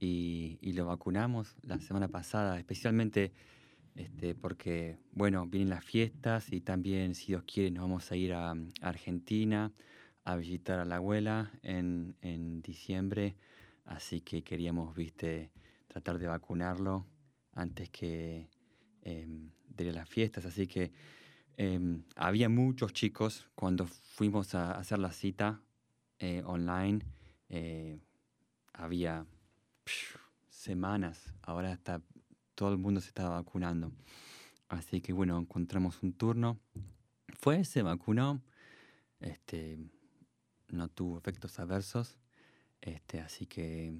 [0.00, 3.30] y, y lo vacunamos la semana pasada, especialmente
[3.98, 8.32] este, porque, bueno, vienen las fiestas y también, si Dios quiere, nos vamos a ir
[8.32, 9.72] a, mm, Argentina
[10.22, 13.34] a visitar a la abuela en, en diciembre,
[13.86, 15.50] así que queríamos, viste,
[15.88, 17.06] tratar de vacunarlo
[17.54, 18.48] antes que
[19.02, 20.92] em, de las fiestas, así que
[21.56, 25.60] em, había muchos chicos cuando fuimos a hacer la cita
[26.20, 27.00] eh, online,
[27.48, 27.98] eh,
[28.74, 29.26] había
[30.48, 32.00] semanas, ahora está
[32.58, 33.92] todo el mundo se estaba vacunando.
[34.68, 36.58] Así que bueno, encontramos un turno.
[37.38, 38.42] Fue, se vacunó.
[39.20, 39.78] Este,
[40.68, 42.18] no tuvo efectos adversos.
[42.80, 43.94] Este, así que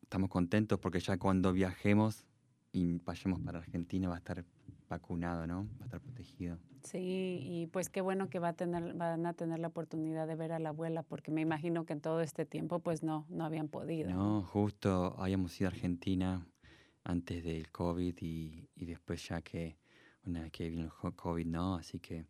[0.00, 2.24] estamos contentos porque ya cuando viajemos
[2.70, 4.44] y vayamos para Argentina va a estar
[4.88, 5.64] vacunado, ¿no?
[5.80, 6.56] Va a estar protegido.
[6.84, 10.36] Sí, y pues qué bueno que va a tener, van a tener la oportunidad de
[10.36, 13.44] ver a la abuela, porque me imagino que en todo este tiempo pues no, no
[13.44, 14.08] habían podido.
[14.10, 16.46] No, justo habíamos ido a Argentina
[17.04, 19.76] antes del COVID y, y después ya que
[20.26, 21.76] una vez que vino el COVID, ¿no?
[21.76, 22.24] Así que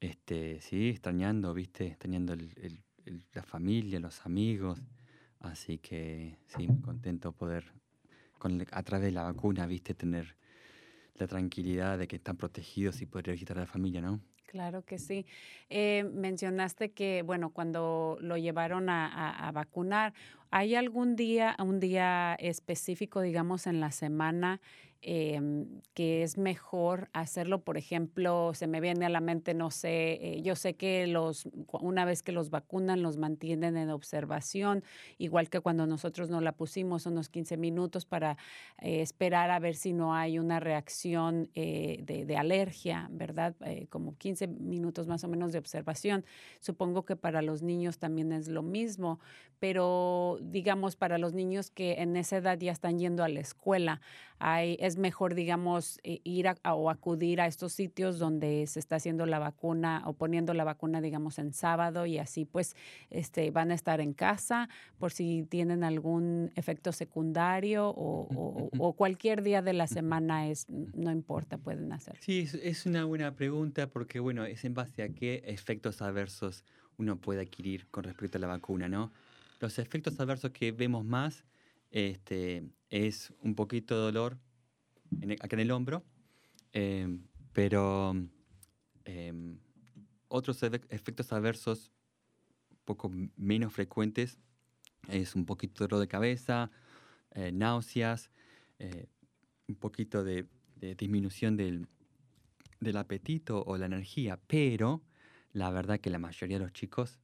[0.00, 1.86] este, sí, extrañando, ¿viste?
[1.86, 2.82] Extrañando el,
[3.32, 4.80] la familia, los amigos.
[5.40, 7.64] Así que sí, muy contento poder,
[8.38, 9.94] con, a través de la vacuna, ¿viste?
[9.94, 10.36] Tener
[11.14, 14.20] la tranquilidad de que están protegidos y poder visitar a la familia, ¿no?
[14.48, 15.26] Claro que sí.
[15.68, 20.14] Eh, mencionaste que, bueno, cuando lo llevaron a, vacunar,
[20.50, 24.60] ¿hay algún día, un día específico, digamos, en la semana
[25.00, 30.18] Em, que es mejor hacerlo, por ejemplo, se me viene a la mente, no sé,
[30.20, 34.82] eh, yo sé que los, una vez que los vacunan, los mantienen en observación,
[35.16, 38.38] igual que cuando nosotros nos la pusimos unos 15 minutos para
[38.80, 43.54] eh, esperar a ver si no hay una reacción eh, de, alergia, ¿verdad?
[43.90, 46.24] como 15 minutos más o menos de observación.
[46.58, 49.20] Supongo que para los niños también es lo mismo,
[49.60, 54.00] pero digamos, para los niños que en esa edad ya están yendo a la escuela,
[54.38, 59.26] hay, es mejor, digamos, eh, ir o acudir a estos sitios donde se está haciendo
[59.26, 62.76] la vacuna o poniendo la vacuna, digamos, en sábado y así pues
[63.10, 64.68] este, van a estar en casa
[64.98, 71.58] por si tienen algún efecto secundario o, cualquier día de la semana es, no importa,
[71.58, 72.16] pueden hacer.
[72.20, 76.64] Sí, es, es una buena pregunta porque, bueno, es en base a qué efectos adversos
[76.96, 79.12] uno puede adquirir con respecto a la vacuna, ¿no?
[79.60, 81.44] Los efectos adversos que vemos más
[81.90, 84.38] este, es un poquito de dolor
[85.40, 86.04] acá en el hombro,
[86.72, 87.22] em,
[87.52, 88.14] pero
[89.04, 89.58] em,
[90.28, 91.92] otros efectos adversos
[92.84, 94.38] poco menos frecuentes
[95.08, 96.70] es un poquito de dolor de cabeza,
[97.32, 98.30] eh, náuseas,
[98.78, 99.08] eh,
[99.66, 100.46] un poquito de,
[100.96, 101.88] disminución del,
[102.80, 105.02] del, apetito o la energía, pero
[105.52, 107.18] la verdad que la mayoría de los chicos,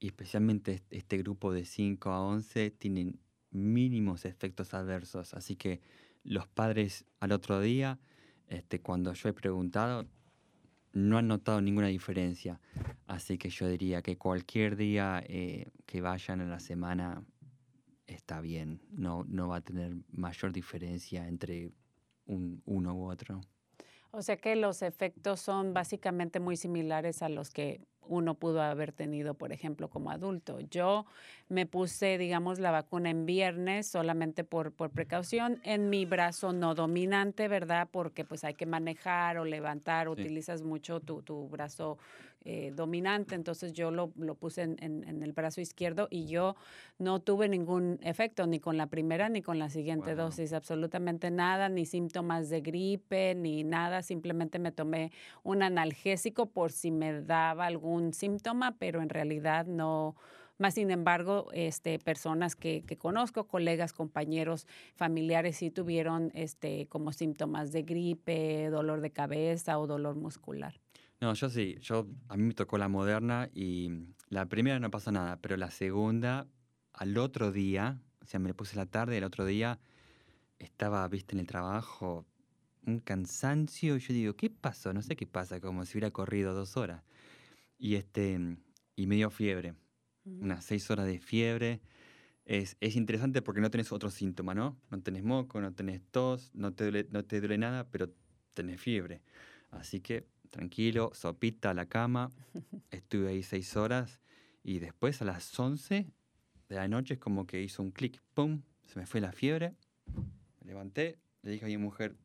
[0.00, 3.20] y especialmente este grupo de 5 a 11, tienen
[3.50, 5.80] mínimos efectos adversos, así que
[6.22, 7.98] los padres al otro día,
[8.48, 10.06] este, cuando yo he preguntado,
[10.92, 12.60] no han notado ninguna diferencia.
[13.06, 17.24] Así que yo diría que cualquier día eh, que vayan en la semana
[18.06, 18.82] está bien.
[18.90, 21.70] No, no va a tener mayor diferencia entre
[22.26, 23.40] un, uno u otro.
[24.12, 28.92] O sea que los efectos son básicamente muy similares a los que uno pudo haber
[28.92, 30.60] tenido, por ejemplo, como adulto.
[30.60, 31.06] Yo
[31.48, 36.74] me puse, digamos, la vacuna en viernes solamente por, por precaución en mi brazo no
[36.74, 37.88] dominante, ¿verdad?
[37.90, 41.98] Porque pues hay que manejar o levantar, utilizas mucho tu, tu brazo
[42.44, 46.56] eh, dominante, entonces yo lo, lo puse en, en, el brazo izquierdo y yo
[46.98, 51.68] no tuve ningún efecto ni con la primera ni con la siguiente dosis, absolutamente nada,
[51.68, 55.12] ni síntomas de gripe, ni nada, simplemente me tomé
[55.42, 60.16] un analgésico por si me daba algún síntoma, pero en realidad no,
[60.56, 67.12] más sin embargo, este, personas que, que, conozco, colegas, compañeros, familiares, sí tuvieron este, como
[67.12, 70.74] síntomas de gripe, dolor de cabeza o dolor muscular.
[71.20, 73.90] No, yo sí, yo a mí me tocó la moderna y
[74.28, 76.46] la primera no pasó nada, pero la segunda,
[76.94, 79.78] al otro día, o sea, me puse la tarde, el otro día
[80.58, 82.26] estaba, viste, en el trabajo,
[82.86, 84.92] un cansancio, y yo digo, ¿qué pasó?
[84.94, 87.02] No sé qué pasa, como si hubiera corrido dos horas.
[87.78, 88.38] y, este,
[88.96, 89.74] y me dio fiebre,
[90.24, 90.42] Mm.
[90.44, 91.80] unas seis horas de fiebre.
[92.44, 94.78] Es, es interesante porque no tenés otro síntoma, ¿no?
[94.90, 98.10] No tenés moco, no tenés tos, no te duele, no te duele nada, pero
[98.54, 99.22] tenés fiebre.
[99.70, 102.30] Así que tranquilo, sopita a la cama.
[102.90, 104.20] Estuve ahí seis horas
[104.62, 106.06] y después a las 11
[106.68, 108.62] de la noche es como que hizo un clic, ¡pum!
[108.86, 109.74] Se me fue la fiebre.
[110.60, 112.16] Me levanté, le dije a mi mujer,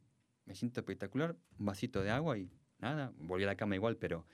[0.46, 2.50] me siento espectacular, un vasito de agua y
[2.80, 4.26] nada, volví a la cama igual, pero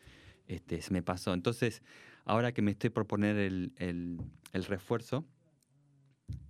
[0.47, 1.33] este, se me pasó.
[1.33, 1.81] Entonces,
[2.25, 4.19] ahora que me estoy por poner el, el-
[4.53, 5.25] el refuerzo,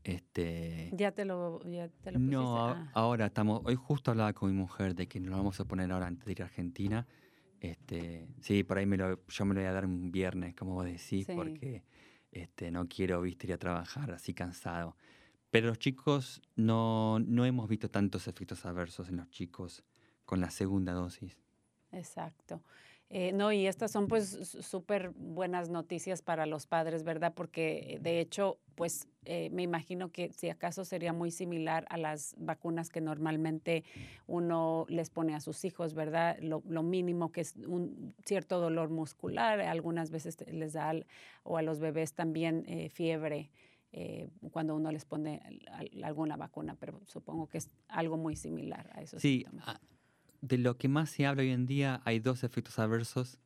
[0.03, 2.35] este, Ya te lo, ya te lo pusiste.
[2.35, 2.91] no, Ah.
[2.93, 3.61] ahora estamos.
[3.65, 6.25] Hoy justo hablaba con mi mujer de que nos lo vamos a poner ahora antes
[6.25, 7.07] de ir a Argentina.
[7.61, 10.73] Este, sí, por ahí me lo, yo me lo voy a dar un viernes, como
[10.73, 11.33] vos decís, Sí.
[11.35, 11.83] porque
[12.31, 14.97] este, no quiero viste, ir a trabajar así cansado.
[15.51, 19.83] Pero los chicos no, no hemos visto tantos efectos adversos en los chicos
[20.25, 21.37] con la segunda dosis.
[21.91, 22.63] Exacto.
[23.13, 24.29] Eh, no, y estas son pues
[24.61, 27.33] súper buenas noticias para los padres, ¿verdad?
[27.35, 32.33] Porque de hecho, pues eh, me imagino que si acaso sería muy similar a las
[32.37, 33.83] vacunas que normalmente
[34.27, 36.37] uno les pone a sus hijos, ¿verdad?
[36.39, 41.05] Lo, lo mínimo que es un cierto dolor muscular, algunas veces les da, al-
[41.43, 43.51] o a los bebés también eh, fiebre.
[43.93, 48.37] eh, cuando uno les pone al- al- alguna vacuna, pero supongo que es algo muy
[48.37, 49.81] similar a esos Sí, síntomas.
[50.41, 53.39] De lo que más se habla hoy en día hay dos efectos adversos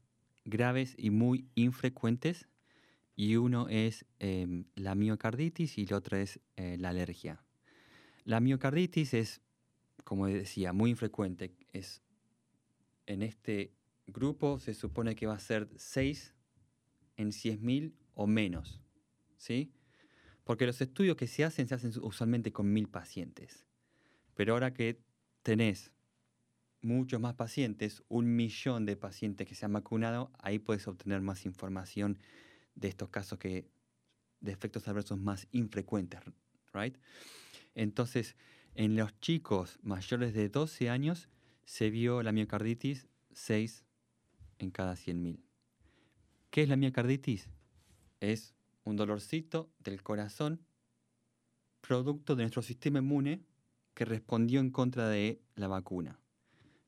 [0.45, 2.47] graves y muy infrecuentes
[3.15, 7.43] y uno es em, la miocarditis y el otro es eh, la alergia.
[8.23, 9.41] La miocarditis es,
[10.03, 11.55] como decía, muy infrecuente.
[11.71, 12.01] Es,
[13.05, 13.73] en este
[14.07, 16.33] grupo se supone que va a ser 6
[17.17, 18.81] en 100.000 o menos,
[19.37, 19.71] ¿sí?
[20.43, 23.65] Porque los estudios que se hacen se hacen usualmente con mil pacientes.
[24.35, 25.01] Pero ahora que
[25.41, 25.91] tenés
[26.85, 31.45] muchos más pacientes, un millón de pacientes que se han vacunado, ahí puedes obtener más
[31.45, 32.19] información
[32.75, 33.69] de estos casos que
[34.39, 36.21] de efectos adversos más infrecuentes,
[36.73, 36.95] right?
[37.73, 38.35] Entonces,
[38.75, 41.29] en los chicos mayores de 12 años
[41.65, 43.83] se vio la miocarditis 6
[44.59, 45.39] en cada 100.000.
[46.51, 47.49] ¿Qué es la miocarditis?
[48.19, 50.61] Es un dolorcito del corazón
[51.81, 53.43] producto de nuestro sistema inmune
[53.93, 56.19] que respondió en contra de la vacuna.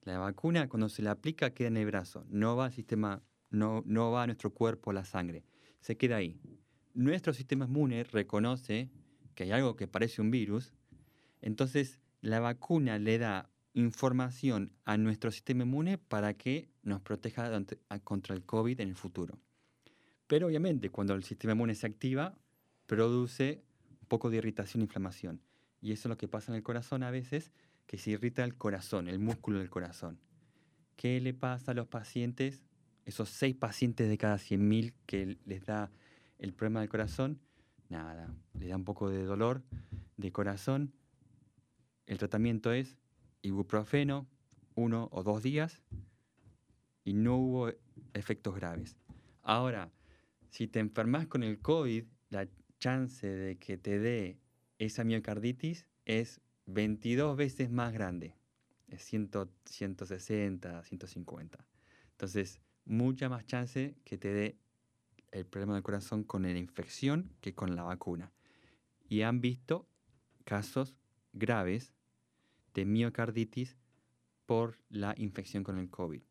[0.08, 3.84] La vacuna cuando se la aplica queda en el brazo, no va al sistema, no,
[3.86, 5.44] no va a nuestro cuerpo, la sangre,
[5.82, 6.40] se queda ahí.
[6.94, 8.90] Nuestro sistema inmune reconoce
[9.36, 10.74] que hay algo que parece un virus,
[11.42, 17.52] entonces la vacuna le da información a nuestro sistema inmune para que nos proteja
[18.06, 19.38] contra el COVID en el futuro.
[20.28, 22.38] Pero obviamente cuando el sistema inmune se activa,
[22.86, 23.62] produce
[24.00, 25.42] un poco de irritación e inflamación.
[25.82, 27.52] Y eso es lo que pasa en el corazón a veces,
[27.88, 30.20] que se irrita el corazón, el músculo del corazón.
[30.96, 32.64] ¿Qué le pasa a los pacientes?
[33.06, 35.90] Esos seis pacientes de cada 100.000 que les da
[36.38, 37.40] el problema del corazón,
[37.90, 39.64] nada, les da un poco de dolor
[40.18, 40.94] de corazón.
[42.06, 42.98] El tratamiento es
[43.42, 44.28] ibuprofeno,
[44.76, 45.82] uno o dos días,
[47.06, 47.72] y no hubo
[48.14, 48.98] efectos graves.
[49.42, 49.92] Ahora,
[50.50, 54.38] si te enfermas con el COVID, la chance de que te dé
[54.78, 58.36] esa miocarditis es 22 veces más grande.
[58.88, 59.32] Es 100,
[59.66, 61.66] 160, 150.
[62.12, 64.58] Entonces, mucha más chance que te dé
[65.32, 68.32] el problema del corazón con la infección que con la vacuna.
[69.10, 69.88] Y han visto
[70.46, 70.96] casos
[71.34, 71.94] graves
[72.74, 73.78] de miocarditis
[74.46, 76.22] por la infección con el COVID.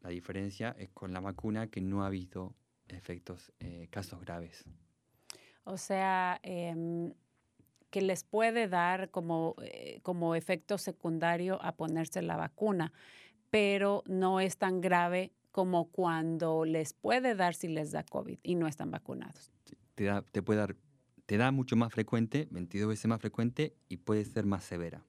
[0.00, 2.54] La diferencia es con la vacuna que no ha habido
[2.88, 4.64] efectos, eh, casos graves.
[5.64, 7.12] O sea, em,
[7.90, 12.92] que les puede dar como, eh, como efecto secundario a ponerse la vacuna,
[13.50, 18.54] pero no es tan grave como cuando les puede dar si les da COVID y
[18.54, 19.50] no están vacunados.
[19.94, 20.76] Te, da, te puede dar,
[21.26, 25.04] te da mucho más frecuente, 22 veces más frecuente y puede ser más severa.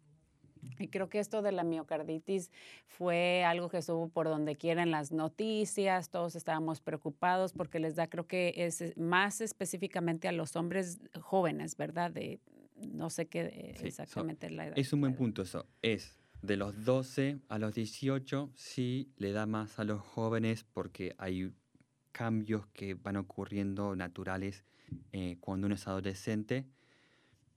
[0.80, 2.52] Y creo que esto de la miocarditis
[2.86, 7.96] fue algo que estuvo por donde quiera en las noticias, todos estábamos preocupados porque les
[7.96, 12.12] da, creo que es más específicamente a los hombres jóvenes, ¿verdad?
[12.12, 12.40] De
[12.88, 14.78] no sé qué eh, Sí, so- exactamente la edad.
[14.80, 15.68] Es un buen punto eso.
[15.82, 21.14] Es de los 12 a los 18, sí le da más a los jóvenes porque
[21.18, 21.52] hay
[22.12, 24.64] cambios que van ocurriendo naturales
[25.12, 26.66] eh, cuando uno es adolescente.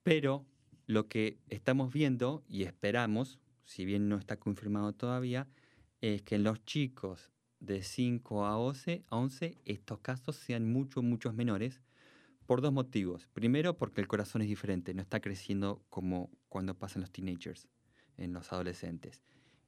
[0.03, 0.45] Pero
[0.87, 5.49] lo que estamos viendo y esperamos, si bien no está confirmado todavía,
[6.01, 11.03] es que en los chicos de 5 a 11, a 11 estos casos sean mucho,
[11.03, 11.81] muchos menores
[12.47, 13.27] por dos motivos.
[13.33, 17.69] Primero, porque el corazón es diferente, no está creciendo como cuando pasan los teenagers,
[18.17, 19.23] en los adolescentes.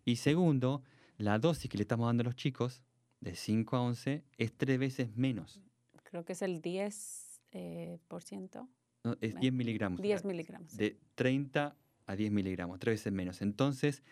[0.05, 0.83] Y segundo,
[1.19, 2.83] la dosis que le estamos dando a los chicos
[3.21, 5.61] de 5 a 11 es tres veces menos.
[6.05, 7.41] Creo que es el 10%.
[7.53, 8.69] eh, por ciento.
[9.05, 9.13] ¿no?
[9.21, 10.01] Es Bueno, 10 miligramos.
[10.03, 10.77] 10 miligramos.
[10.77, 11.75] De 30
[12.07, 13.41] a 10 miligramos, tres veces menos.
[13.41, 14.03] Entonces,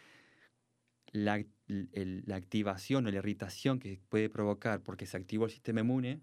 [1.12, 1.36] la,
[1.68, 6.20] el- la activación o la irritación que puede provocar porque se activó el sistema inmune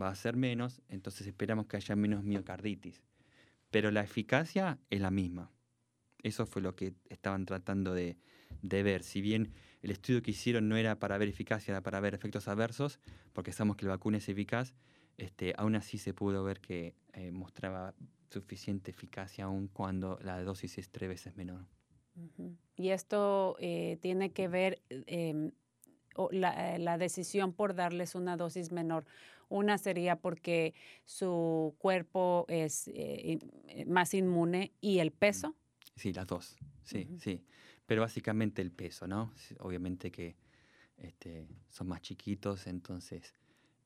[0.00, 3.02] va a ser menos, entonces esperamos que haya menos miocarditis.
[3.70, 5.50] Pero la eficacia es la misma.
[6.22, 8.16] Eso fue lo que estaban tratando de,
[8.62, 9.02] ver.
[9.02, 12.48] Si bien el estudio que hicieron no era para ver eficacia, era para ver efectos
[12.48, 12.98] adversos,
[13.32, 14.74] porque sabemos que la vacuna es eficaz,
[15.18, 17.94] este, aún así se pudo ver que eh, mostraba
[18.30, 21.66] suficiente eficacia aun cuando la dosis es tres veces menor.
[22.76, 25.50] Y esto eh, tiene que ver eh,
[26.30, 29.04] la decisión por darles una dosis menor.
[29.48, 30.74] Una sería porque
[31.04, 33.38] su cuerpo es eh,
[33.68, 35.54] eh, más inmune y el peso.
[35.96, 36.56] Sí, las dos.
[36.82, 37.42] Sí, sí.
[37.86, 39.32] Pero básicamente el peso, ¿no?
[39.60, 40.36] Obviamente que
[40.96, 43.34] este, son más chiquitos, entonces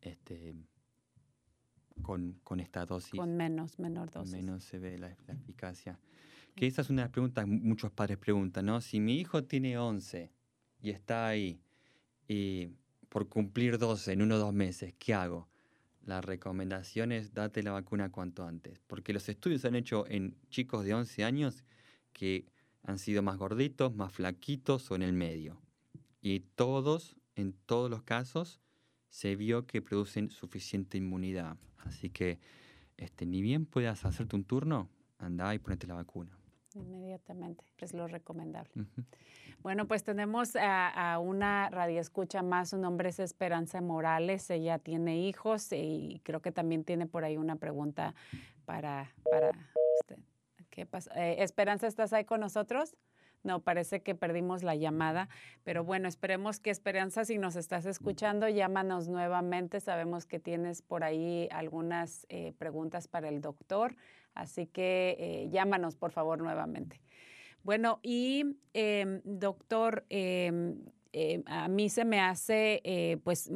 [0.00, 0.54] este,
[2.02, 4.32] con, con esta dosis Con menos, menor dosis.
[4.32, 5.98] menos se ve la, la eficacia.
[6.54, 8.80] Que esa es una de las preguntas que muchos padres preguntan, ¿no?
[8.80, 10.32] Si mi hijo tiene 11
[10.80, 11.60] y está ahí
[12.26, 12.68] y
[13.08, 15.48] por cumplir 12 en uno o dos meses, ¿qué hago?
[16.04, 20.84] La recomendación es date la vacuna cuanto antes, porque los estudios han hecho en chicos
[20.84, 21.64] de 11 años
[22.12, 22.46] que
[22.82, 25.60] han sido más gorditos, más flaquitos o en el medio.
[26.22, 28.60] Y todos, en todos los casos,
[29.10, 31.56] se vio que producen suficiente inmunidad.
[31.78, 32.38] Así que
[32.96, 34.88] este, ni bien puedas hacerte un turno,
[35.18, 36.37] anda y ponete la vacuna.
[36.78, 38.72] Inmediatamente, es lo recomendable.
[39.62, 45.18] Bueno, pues tenemos a, a una radioescucha más, su nombre es Esperanza Morales, ella tiene
[45.18, 48.14] hijos y creo que también tiene por ahí una pregunta
[48.64, 49.50] para, para
[50.00, 50.18] usted.
[50.70, 51.10] ¿Qué pasa?
[51.16, 52.96] Eh, Esperanza, ¿estás ahí con nosotros?
[53.44, 55.28] No, parece que perdimos la llamada,
[55.62, 59.80] pero bueno, esperemos que Esperanza, si nos estás escuchando, llámanos nuevamente.
[59.80, 63.94] Sabemos que tienes por ahí algunas eh, preguntas para el doctor,
[64.34, 67.00] así que eh, llámanos por favor nuevamente.
[67.62, 70.76] Bueno, y em, doctor, em,
[71.12, 73.50] em, a mí se me hace eh, pues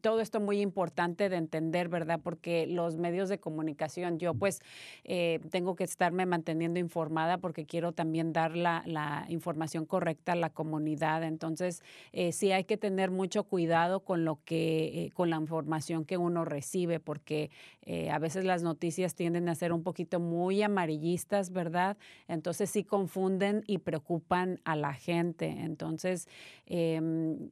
[0.00, 2.20] todo esto muy importante de entender, ¿verdad?
[2.22, 4.60] Porque los medios de comunicación, yo pues
[5.04, 10.36] eh, tengo que estarme manteniendo informada porque quiero también dar la, la información correcta a
[10.36, 11.22] la comunidad.
[11.22, 11.82] Entonces,
[12.12, 16.16] eh, sí hay que tener mucho cuidado con lo que, eh, con la información que
[16.16, 17.50] uno recibe, porque
[17.82, 21.96] eh, a veces las noticias tienden a ser un poquito muy amarillistas, ¿verdad?
[22.28, 25.46] Entonces sí confunden y preocupan a la gente.
[25.46, 26.28] Entonces,
[26.66, 27.50] em,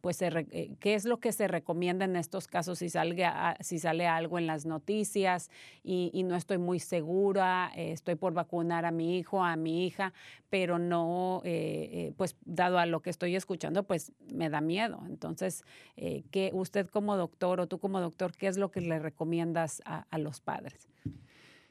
[0.00, 4.38] pues, ¿qué es lo que se recomienda en estos casos si, salga, si sale algo
[4.38, 5.50] en las noticias
[5.82, 10.12] y, no estoy muy segura, eh, estoy por vacunar a mi hijo, a mi hija,
[10.48, 15.02] pero no, eh, eh, pues dado a lo que estoy escuchando, pues me da miedo.
[15.06, 15.64] Entonces,
[15.96, 20.18] ¿qué usted como doctor o tú como doctor, qué es lo que le recomiendas a,
[20.18, 20.88] los padres?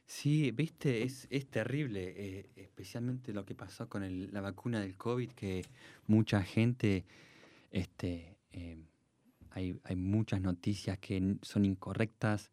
[0.05, 5.65] Sí, viste, es, terrible, especialmente lo que pasó con la vacuna del COVID, que
[6.07, 7.05] mucha gente,
[7.71, 8.77] este, eh,
[9.53, 12.51] hay, hay muchas noticias que son incorrectas,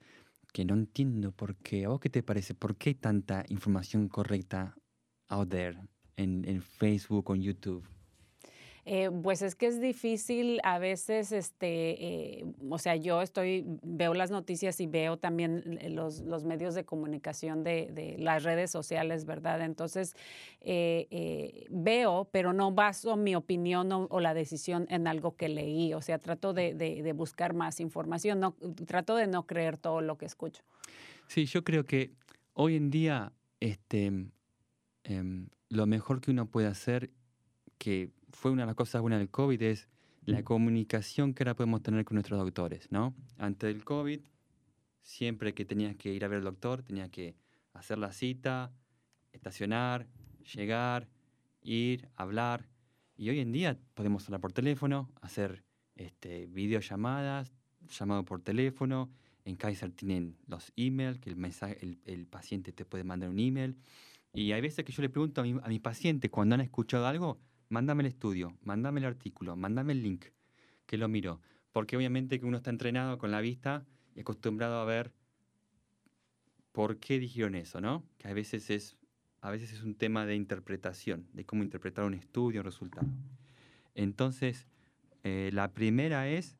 [0.52, 1.84] que no entiendo por qué.
[1.84, 2.54] ¿A vos qué te parece?
[2.54, 4.76] ¿Por qué hay tanta información correcta
[5.28, 5.78] out there
[6.16, 7.99] en, en Facebook o en YouTube?
[8.84, 14.14] Eh, pues es que es difícil a veces, este, eh, o sea, yo estoy, veo
[14.14, 19.24] las noticias y veo también eh, los, los medios de comunicación de, las redes sociales,
[19.24, 19.60] ¿verdad?
[19.62, 20.14] Entonces,
[21.70, 26.18] veo, pero no baso mi opinión o, la decisión en algo que leí, o sea,
[26.18, 28.52] trato de, de- de buscar más información, no,
[28.86, 30.62] trato de no creer todo lo que escucho.
[31.26, 32.12] Sí, yo creo que
[32.54, 34.06] hoy en día este,
[35.04, 37.10] em, lo mejor que uno puede hacer,
[37.78, 39.88] que fue una de las cosas buenas del COVID, es
[40.24, 43.14] la comunicación que ahora podemos tener con nuestros doctores, ¿no?
[43.38, 44.20] Antes del COVID,
[45.02, 47.36] siempre que tenías que ir a ver al doctor, tenías que
[47.72, 48.72] hacer la cita,
[49.32, 50.06] estacionar,
[50.54, 51.08] llegar,
[51.62, 52.68] ir, hablar.
[53.16, 55.64] Y hoy en día podemos hablar por teléfono, hacer
[55.96, 57.52] este, videollamadas,
[57.88, 59.10] llamado por teléfono.
[59.44, 63.38] En Kaiser tienen los emails, que el, mensaje, el, el paciente te puede mandar un
[63.38, 63.76] email.
[64.32, 67.06] Y hay veces que yo le pregunto a mi, a mi paciente cuando han escuchado
[67.06, 67.40] algo,
[67.70, 70.26] mándame el estudio, mándame el artículo, mándame el link,
[70.86, 71.40] que lo miro.
[71.72, 75.12] Porque obviamente que uno está entrenado con la vista y acostumbrado a ver
[76.72, 78.04] por qué dijeron eso, ¿no?
[78.18, 78.96] Que a veces es,
[79.40, 83.06] a veces es un tema de interpretación, de cómo interpretar un estudio, un resultado.
[83.94, 84.66] Entonces,
[85.22, 86.56] eh, la primera es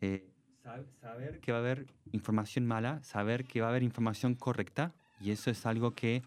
[0.00, 0.28] eh,
[0.64, 4.94] sab- saber que va a haber información mala, saber que va a haber información correcta,
[5.20, 6.22] y eso es algo que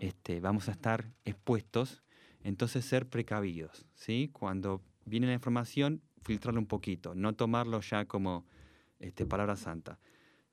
[0.00, 2.02] este, vamos a estar expuestos.
[2.46, 4.30] Entonces, ser precavidos, ¿sí?
[4.32, 8.46] Cuando viene la información, filtrarlo un poquito, no tomarlo ya como
[9.00, 9.98] este, palabra santa.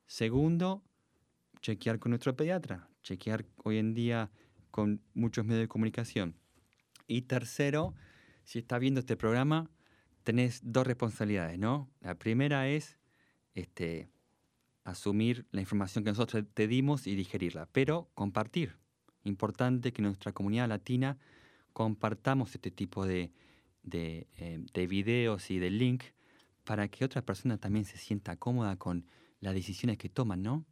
[0.08, 0.82] Segundo,
[1.62, 4.32] chequear con nuestro pediatra, chequear hoy en día
[4.72, 6.36] con muchos medios de comunicación.
[7.06, 7.94] Y tercero,
[8.44, 9.70] si está viendo este programa,
[10.24, 11.92] tenés dos responsabilidades, ¿no?
[12.02, 12.98] La primera es
[13.54, 14.10] este,
[14.84, 18.78] asumir la información que nosotros te dimos y digerirla, pero compartir.
[19.26, 21.20] Importante que nuestra comunidad latina
[21.74, 23.32] compartamos este tipo de,
[23.84, 26.04] de, eh, de videos y de link
[26.64, 29.06] para que otra persona también se sienta cómoda con
[29.40, 30.66] las decisiones que toman, ¿no?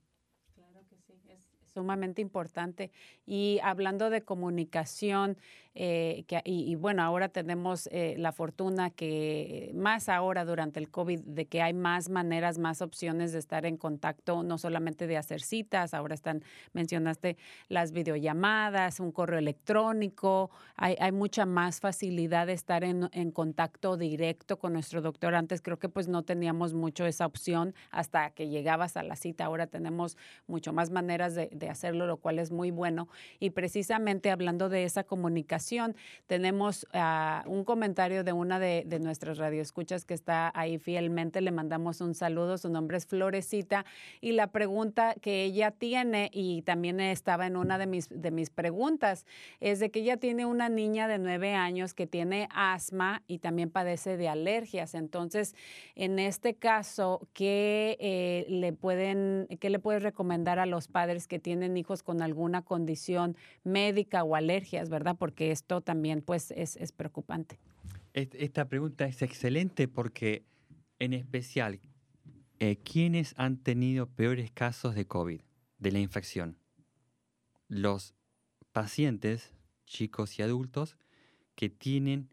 [0.56, 1.42] Claro que sí, es
[1.74, 2.92] sumamente importante.
[3.26, 5.38] Y hablando de comunicación,
[5.74, 11.22] eh, que, y, bueno, ahora tenemos eh, la fortuna que más ahora durante el COVID,
[11.22, 15.42] de que hay más maneras, más opciones de estar en contacto, no solamente de hacer
[15.42, 16.44] citas, ahora están,
[16.74, 17.38] mencionaste
[17.70, 23.96] las videollamadas, un correo electrónico, hay, hay mucha más facilidad de estar en, en, contacto
[23.96, 25.36] directo con nuestro doctor.
[25.36, 29.46] Antes creo que pues no teníamos mucho esa opción hasta que llegabas a la cita,
[29.46, 30.18] ahora tenemos
[30.48, 33.08] mucho más maneras de, de hacerlo, lo cual es muy bueno.
[33.40, 35.96] Y precisamente hablando de esa comunicación,
[36.28, 41.40] tenemos uh, un comentario de una de, de nuestras radioescuchas que está ahí fielmente.
[41.40, 42.58] Le mandamos un saludo.
[42.58, 43.86] Su nombre es Florecita.
[44.20, 48.50] Y la pregunta que ella tiene, y también estaba en una de mis, de mis
[48.50, 49.26] preguntas,
[49.60, 53.70] es de que ella tiene una niña de nueve años que tiene asma y también
[53.70, 54.96] padece de alergias.
[54.96, 55.56] Entonces,
[55.96, 61.38] en este caso, ¿qué, eh, le, pueden, ¿qué le puedes recomendar a los padres que
[61.38, 65.16] tienen hijos con alguna condición médica o alergias, verdad?
[65.18, 67.60] Porque esto también pues es, es preocupante.
[68.14, 70.44] Esta pregunta es excelente porque
[71.00, 71.80] en especial,
[72.60, 75.42] eh, ¿quiénes han tenido peores casos de COVID,
[75.80, 76.58] de la infección?
[77.68, 78.14] Los
[78.72, 79.54] pacientes,
[79.86, 80.98] chicos y adultos,
[81.56, 82.30] que tienen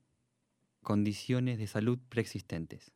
[0.83, 2.93] condiciones de salud preexistentes,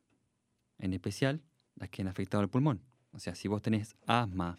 [0.77, 1.41] en especial
[1.75, 2.81] las que han afectado al pulmón.
[3.11, 4.57] O sea, si vos tenés asma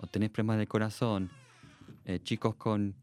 [0.00, 1.30] o tenés problemas del corazón,
[2.04, 2.96] eh, chicos con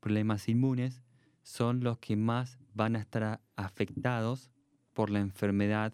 [0.00, 1.02] problemas inmunes,
[1.42, 4.50] son los que más van a estar afectados
[4.94, 5.92] por la enfermedad,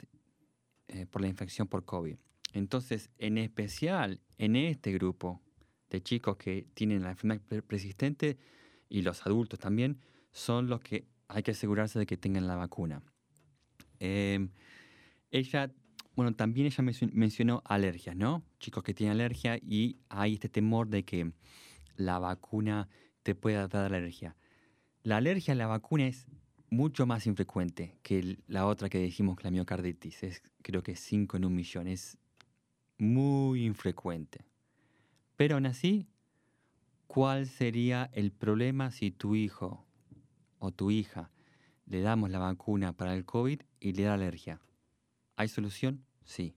[0.89, 2.17] eh, por la infección por COVID.
[2.53, 5.43] Entonces, en especial en este grupo
[5.91, 8.39] de chicos que tienen la enfermedad persistente
[8.89, 13.03] y los adultos también, son los que hay que asegurarse de que tengan la vacuna.
[13.99, 14.49] Eh,
[15.31, 15.73] ella,
[16.17, 18.43] bueno, también ella mencionó alergias, ¿no?
[18.59, 21.31] Chicos que tienen alergia y hay este temor de que
[21.97, 22.89] la vacuna
[23.23, 24.35] te pueda dar alergia.
[25.03, 26.27] La alergia a la vacuna es
[26.71, 30.23] mucho más infrecuente que la otra que dijimos, la miocarditis.
[30.23, 31.87] Es, creo que es 5 en un millón.
[31.87, 32.17] Es
[32.97, 34.47] muy infrecuente.
[35.37, 36.07] Pero aún así,
[37.07, 39.85] ¿cuál sería el problema si tu hijo
[40.59, 41.31] o tu hija
[41.85, 44.63] le damos la vacuna para el COVID y le da alergia?
[45.37, 46.06] ¿Hay solución?
[46.27, 46.55] Sí.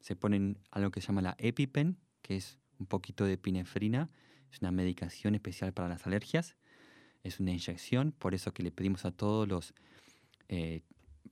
[0.00, 4.10] Se ponen algo que se llama la EpiPen, que es un poquito de epinefrina.
[4.50, 6.56] Es una medicación especial para las alergias
[7.22, 9.74] es una inyección, por eso que le pedimos a todos los
[10.48, 10.82] eh,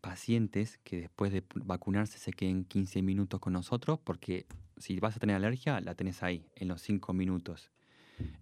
[0.01, 5.21] pacientes que después de vacunarse se queden 15 minutos con nosotros, porque si vas a
[5.21, 7.71] tener alergia, la tenés ahí, en los 5 minutos.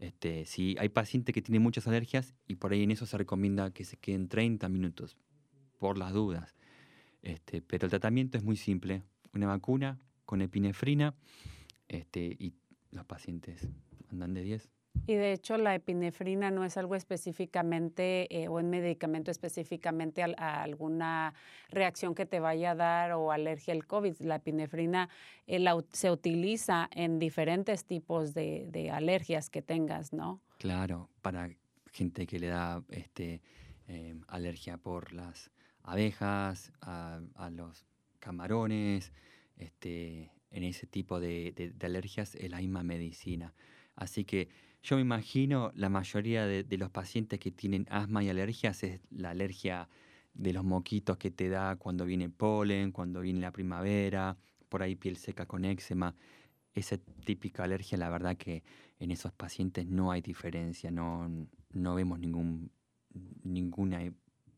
[0.01, 3.71] Este, si hay pacientes que tienen muchas alergias y por ahí en eso se recomienda
[3.71, 5.17] que se queden 30 minutos,
[5.79, 6.55] por las dudas.
[7.23, 9.03] Este, pero el tratamiento es muy simple,
[9.35, 11.15] una vacuna con epinefrina
[11.89, 12.55] este, y
[12.91, 13.69] los pacientes
[14.11, 14.71] andan de 10.
[15.07, 20.35] Y de hecho la epinefrina no es algo específicamente eh, o un medicamento específicamente a,
[20.37, 21.35] a, alguna
[21.71, 24.21] reacción que te vaya a dar o alergia al COVID.
[24.21, 25.09] La epinefrina
[25.47, 30.41] eh, la, se utiliza en diferentes tipos de, de, alergias que tengas, ¿no?
[30.59, 31.51] Claro, para
[31.93, 33.41] gente que le da este,
[33.87, 35.51] eh, alergia por las
[35.83, 37.88] abejas, a, a los
[38.19, 39.13] camarones,
[39.57, 43.55] este, en ese tipo de, de, alergias es la misma medicina.
[43.97, 44.49] Así que
[44.83, 49.01] yo me imagino la mayoría de, de, los pacientes que tienen asma y alergias es
[49.11, 49.89] la alergia
[50.35, 54.37] de los moquitos que te da cuando viene polen, cuando viene la primavera,
[54.69, 56.15] por ahí piel seca con eczema.
[56.75, 58.63] Esa típica alergia, la verdad que
[59.01, 61.29] en esos pacientes no hay diferencia, no,
[61.73, 62.71] no vemos ningún,
[63.43, 64.13] ninguna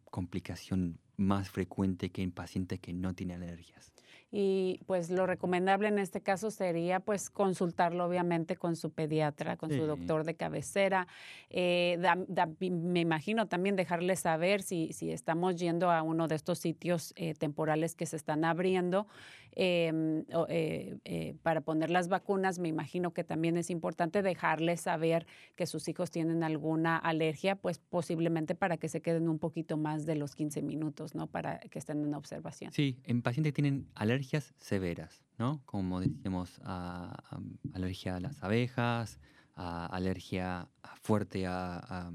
[0.05, 3.93] complicación más frecuente que en pacientes que no tienen alergias
[4.33, 9.71] y pues lo recomendable en este caso sería pues consultarlo obviamente con su pediatra, con
[9.71, 9.77] sí.
[9.77, 11.09] su doctor de cabecera.
[11.49, 16.37] Eh, da, da, me imagino también dejarle saber si, si, estamos yendo a uno de
[16.37, 19.09] estos sitios eh, temporales que se están abriendo,
[19.53, 25.27] eh, eh, para poner las vacunas, me imagino que también es importante dejarles saber
[25.57, 30.07] que sus hijos tienen alguna alergia, pues posiblemente para que se queden un poquito más
[30.07, 31.27] de los 15 minutos, ¿no?
[31.27, 32.73] Para que estén en observación.
[32.73, 35.61] Sí, en pacientes que tienen alergias severas, ¿no?
[35.67, 37.41] Como decíamos, a- a-
[37.75, 39.19] alergia a las abejas,
[39.57, 42.11] a alergia a- fuerte a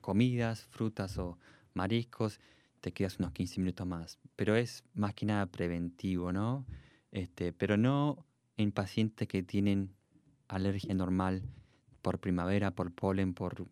[0.00, 1.38] comidas, frutas o
[1.72, 2.40] mariscos,
[2.84, 4.18] te quedas unos 15 minutos más.
[4.36, 6.66] Pero es más que nada preventivo, ¿no?
[7.12, 8.26] Este, pero no
[8.58, 9.94] en pacientes que tienen
[10.48, 11.42] alergia normal
[12.02, 13.66] por primavera, por polen, por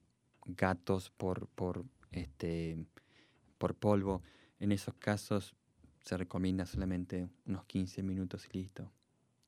[0.47, 2.87] gatos, por, por, este,
[3.59, 4.23] por polvo.
[4.59, 5.55] En esos casos
[6.03, 8.91] se recomienda solamente unos 15 minutos y listo.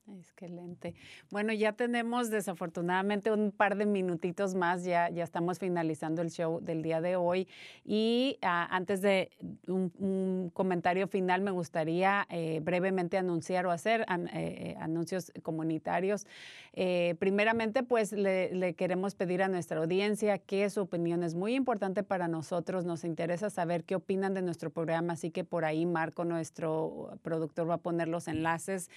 [0.07, 0.93] Excelente.
[1.31, 6.59] Bueno, ya tenemos desafortunadamente un par de minutitos más, ya, ya estamos finalizando el show
[6.61, 7.47] del día de hoy.
[7.83, 9.31] Y ah, antes de
[9.67, 16.27] un, comentario final, me gustaría eh, brevemente anunciar o hacer eh, eh, anuncios comunitarios.
[16.73, 22.03] Eh, primeramente, pues le, queremos pedir a nuestra audiencia que su opinión es muy importante
[22.03, 22.85] para nosotros.
[22.85, 27.67] Nos interesa saber qué opinan de nuestro programa, así que por ahí Marco, nuestro productor,
[27.69, 28.91] va a poner los enlaces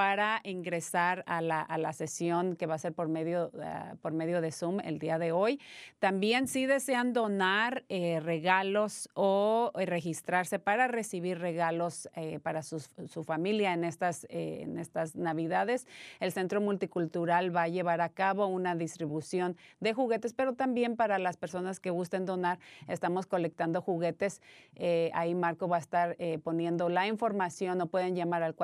[0.00, 4.14] para ingresar a la, a la sesión que va a ser por medio, ah, por
[4.14, 5.60] medio de Zoom el día de hoy.
[5.98, 12.88] También si desean donar eh, regalos o eh, registrarse para recibir regalos eh, para sus-
[13.08, 15.86] su familia en estas, eh, en estas Navidades,
[16.18, 21.18] el Centro Multicultural va a llevar a cabo una distribución de juguetes, pero también para
[21.18, 24.40] las personas que gusten donar, estamos colectando juguetes.
[25.12, 28.54] Ahí Marco va a estar poniendo la información o pueden llamar al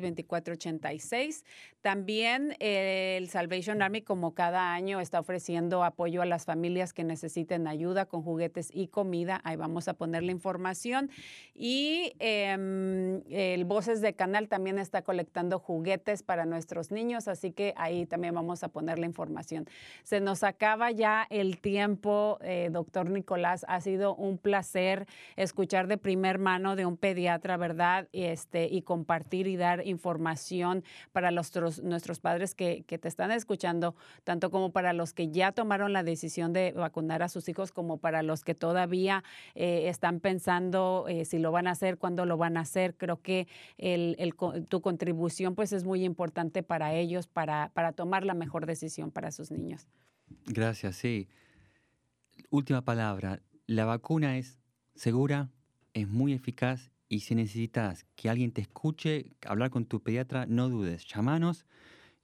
[0.00, 1.44] 415-526-2486.
[1.82, 7.02] También eh, el Salvation Army, como cada año, está ofreciendo apoyo a las familias que
[7.02, 9.40] necesiten ayuda con juguetes y comida.
[9.42, 11.10] Ahí vamos a poner la información.
[11.54, 17.74] Y em, el Voces de Canal también está colectando juguetes para nuestros niños, así que
[17.76, 19.66] ahí también vamos a poner la información.
[20.04, 23.64] Se nos acaba ya el tiempo, eh, doctor Nicolás.
[23.68, 28.08] Ha sido un placer escuchar de primer mano de un pediatra, ¿verdad?
[28.12, 33.94] Este, y compartir y dar información para nuestros padres que, te están escuchando,
[34.24, 37.98] tanto como para los que ya tomaron la decisión de vacunar a sus hijos, como
[37.98, 42.36] para los que todavía eh, están pensando eh, si lo van a hacer, cuándo lo
[42.36, 42.94] van a hacer.
[42.96, 43.48] Creo que
[44.68, 49.30] tu contribución pues es muy importante para ellos, para, para tomar la mejor decisión para
[49.30, 49.88] sus niños.
[50.46, 51.28] Gracias, sí.
[52.50, 53.40] Última palabra.
[53.66, 54.58] La vacuna es
[54.94, 55.50] segura,
[55.94, 60.70] es muy eficaz y si necesitas que alguien te escuche, hablar con tu pediatra, no
[60.70, 61.66] dudes, llámanos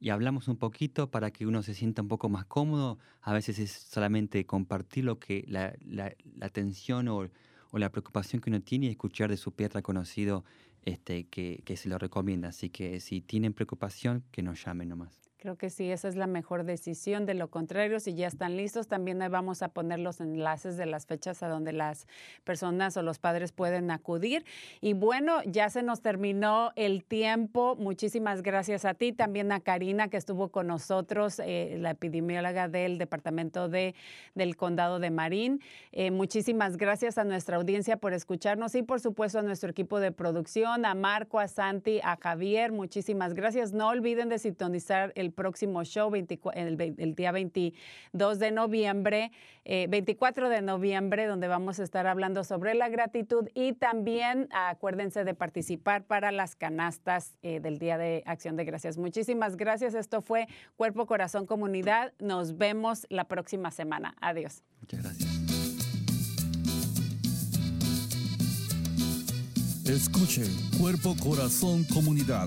[0.00, 2.98] y hablamos un poquito para que uno se sienta un poco más cómodo.
[3.20, 7.28] A veces es solamente compartir lo que la, la, la tensión o,
[7.70, 10.46] o la preocupación que uno tiene y escuchar de su pediatra conocido
[10.86, 12.48] este, que, que se lo recomienda.
[12.48, 15.27] Así que si tienen preocupación, que nos llamen nomás.
[15.40, 17.24] Creo que sí, esa es la mejor decisión.
[17.24, 21.06] De lo contrario, si ya están listos, también vamos a poner los enlaces de las
[21.06, 22.08] fechas a donde las
[22.42, 24.44] personas o los padres pueden acudir.
[24.80, 27.76] Y bueno, ya se nos terminó el tiempo.
[27.76, 32.98] Muchísimas gracias a ti, también a Karina que estuvo con nosotros, eh, la epidemióloga del
[32.98, 33.94] departamento de,
[34.34, 35.60] del condado de Marín.
[35.92, 40.10] Eh, muchísimas gracias a nuestra audiencia por escucharnos y por supuesto a nuestro equipo de
[40.10, 42.72] producción, a Marco, a Santi, a Javier.
[42.72, 43.72] Muchísimas gracias.
[43.72, 49.30] No olviden de sintonizar el próximo show 24 el, ve- el día 22 de noviembre,
[49.64, 55.24] eh, 24 de noviembre, donde vamos a estar hablando sobre la gratitud y también acuérdense
[55.24, 58.98] de participar para las canastas eh, del Día de Acción de Gracias.
[58.98, 59.94] Muchísimas gracias.
[59.94, 62.12] Esto fue Cuerpo, Corazón, Comunidad.
[62.18, 64.14] Nos vemos la próxima semana.
[64.20, 64.62] Adiós.
[64.80, 65.28] Muchas gracias.
[69.84, 70.42] Escuche
[70.78, 72.46] Cuerpo, Corazón, Comunidad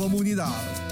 [0.00, 0.89] comunidad.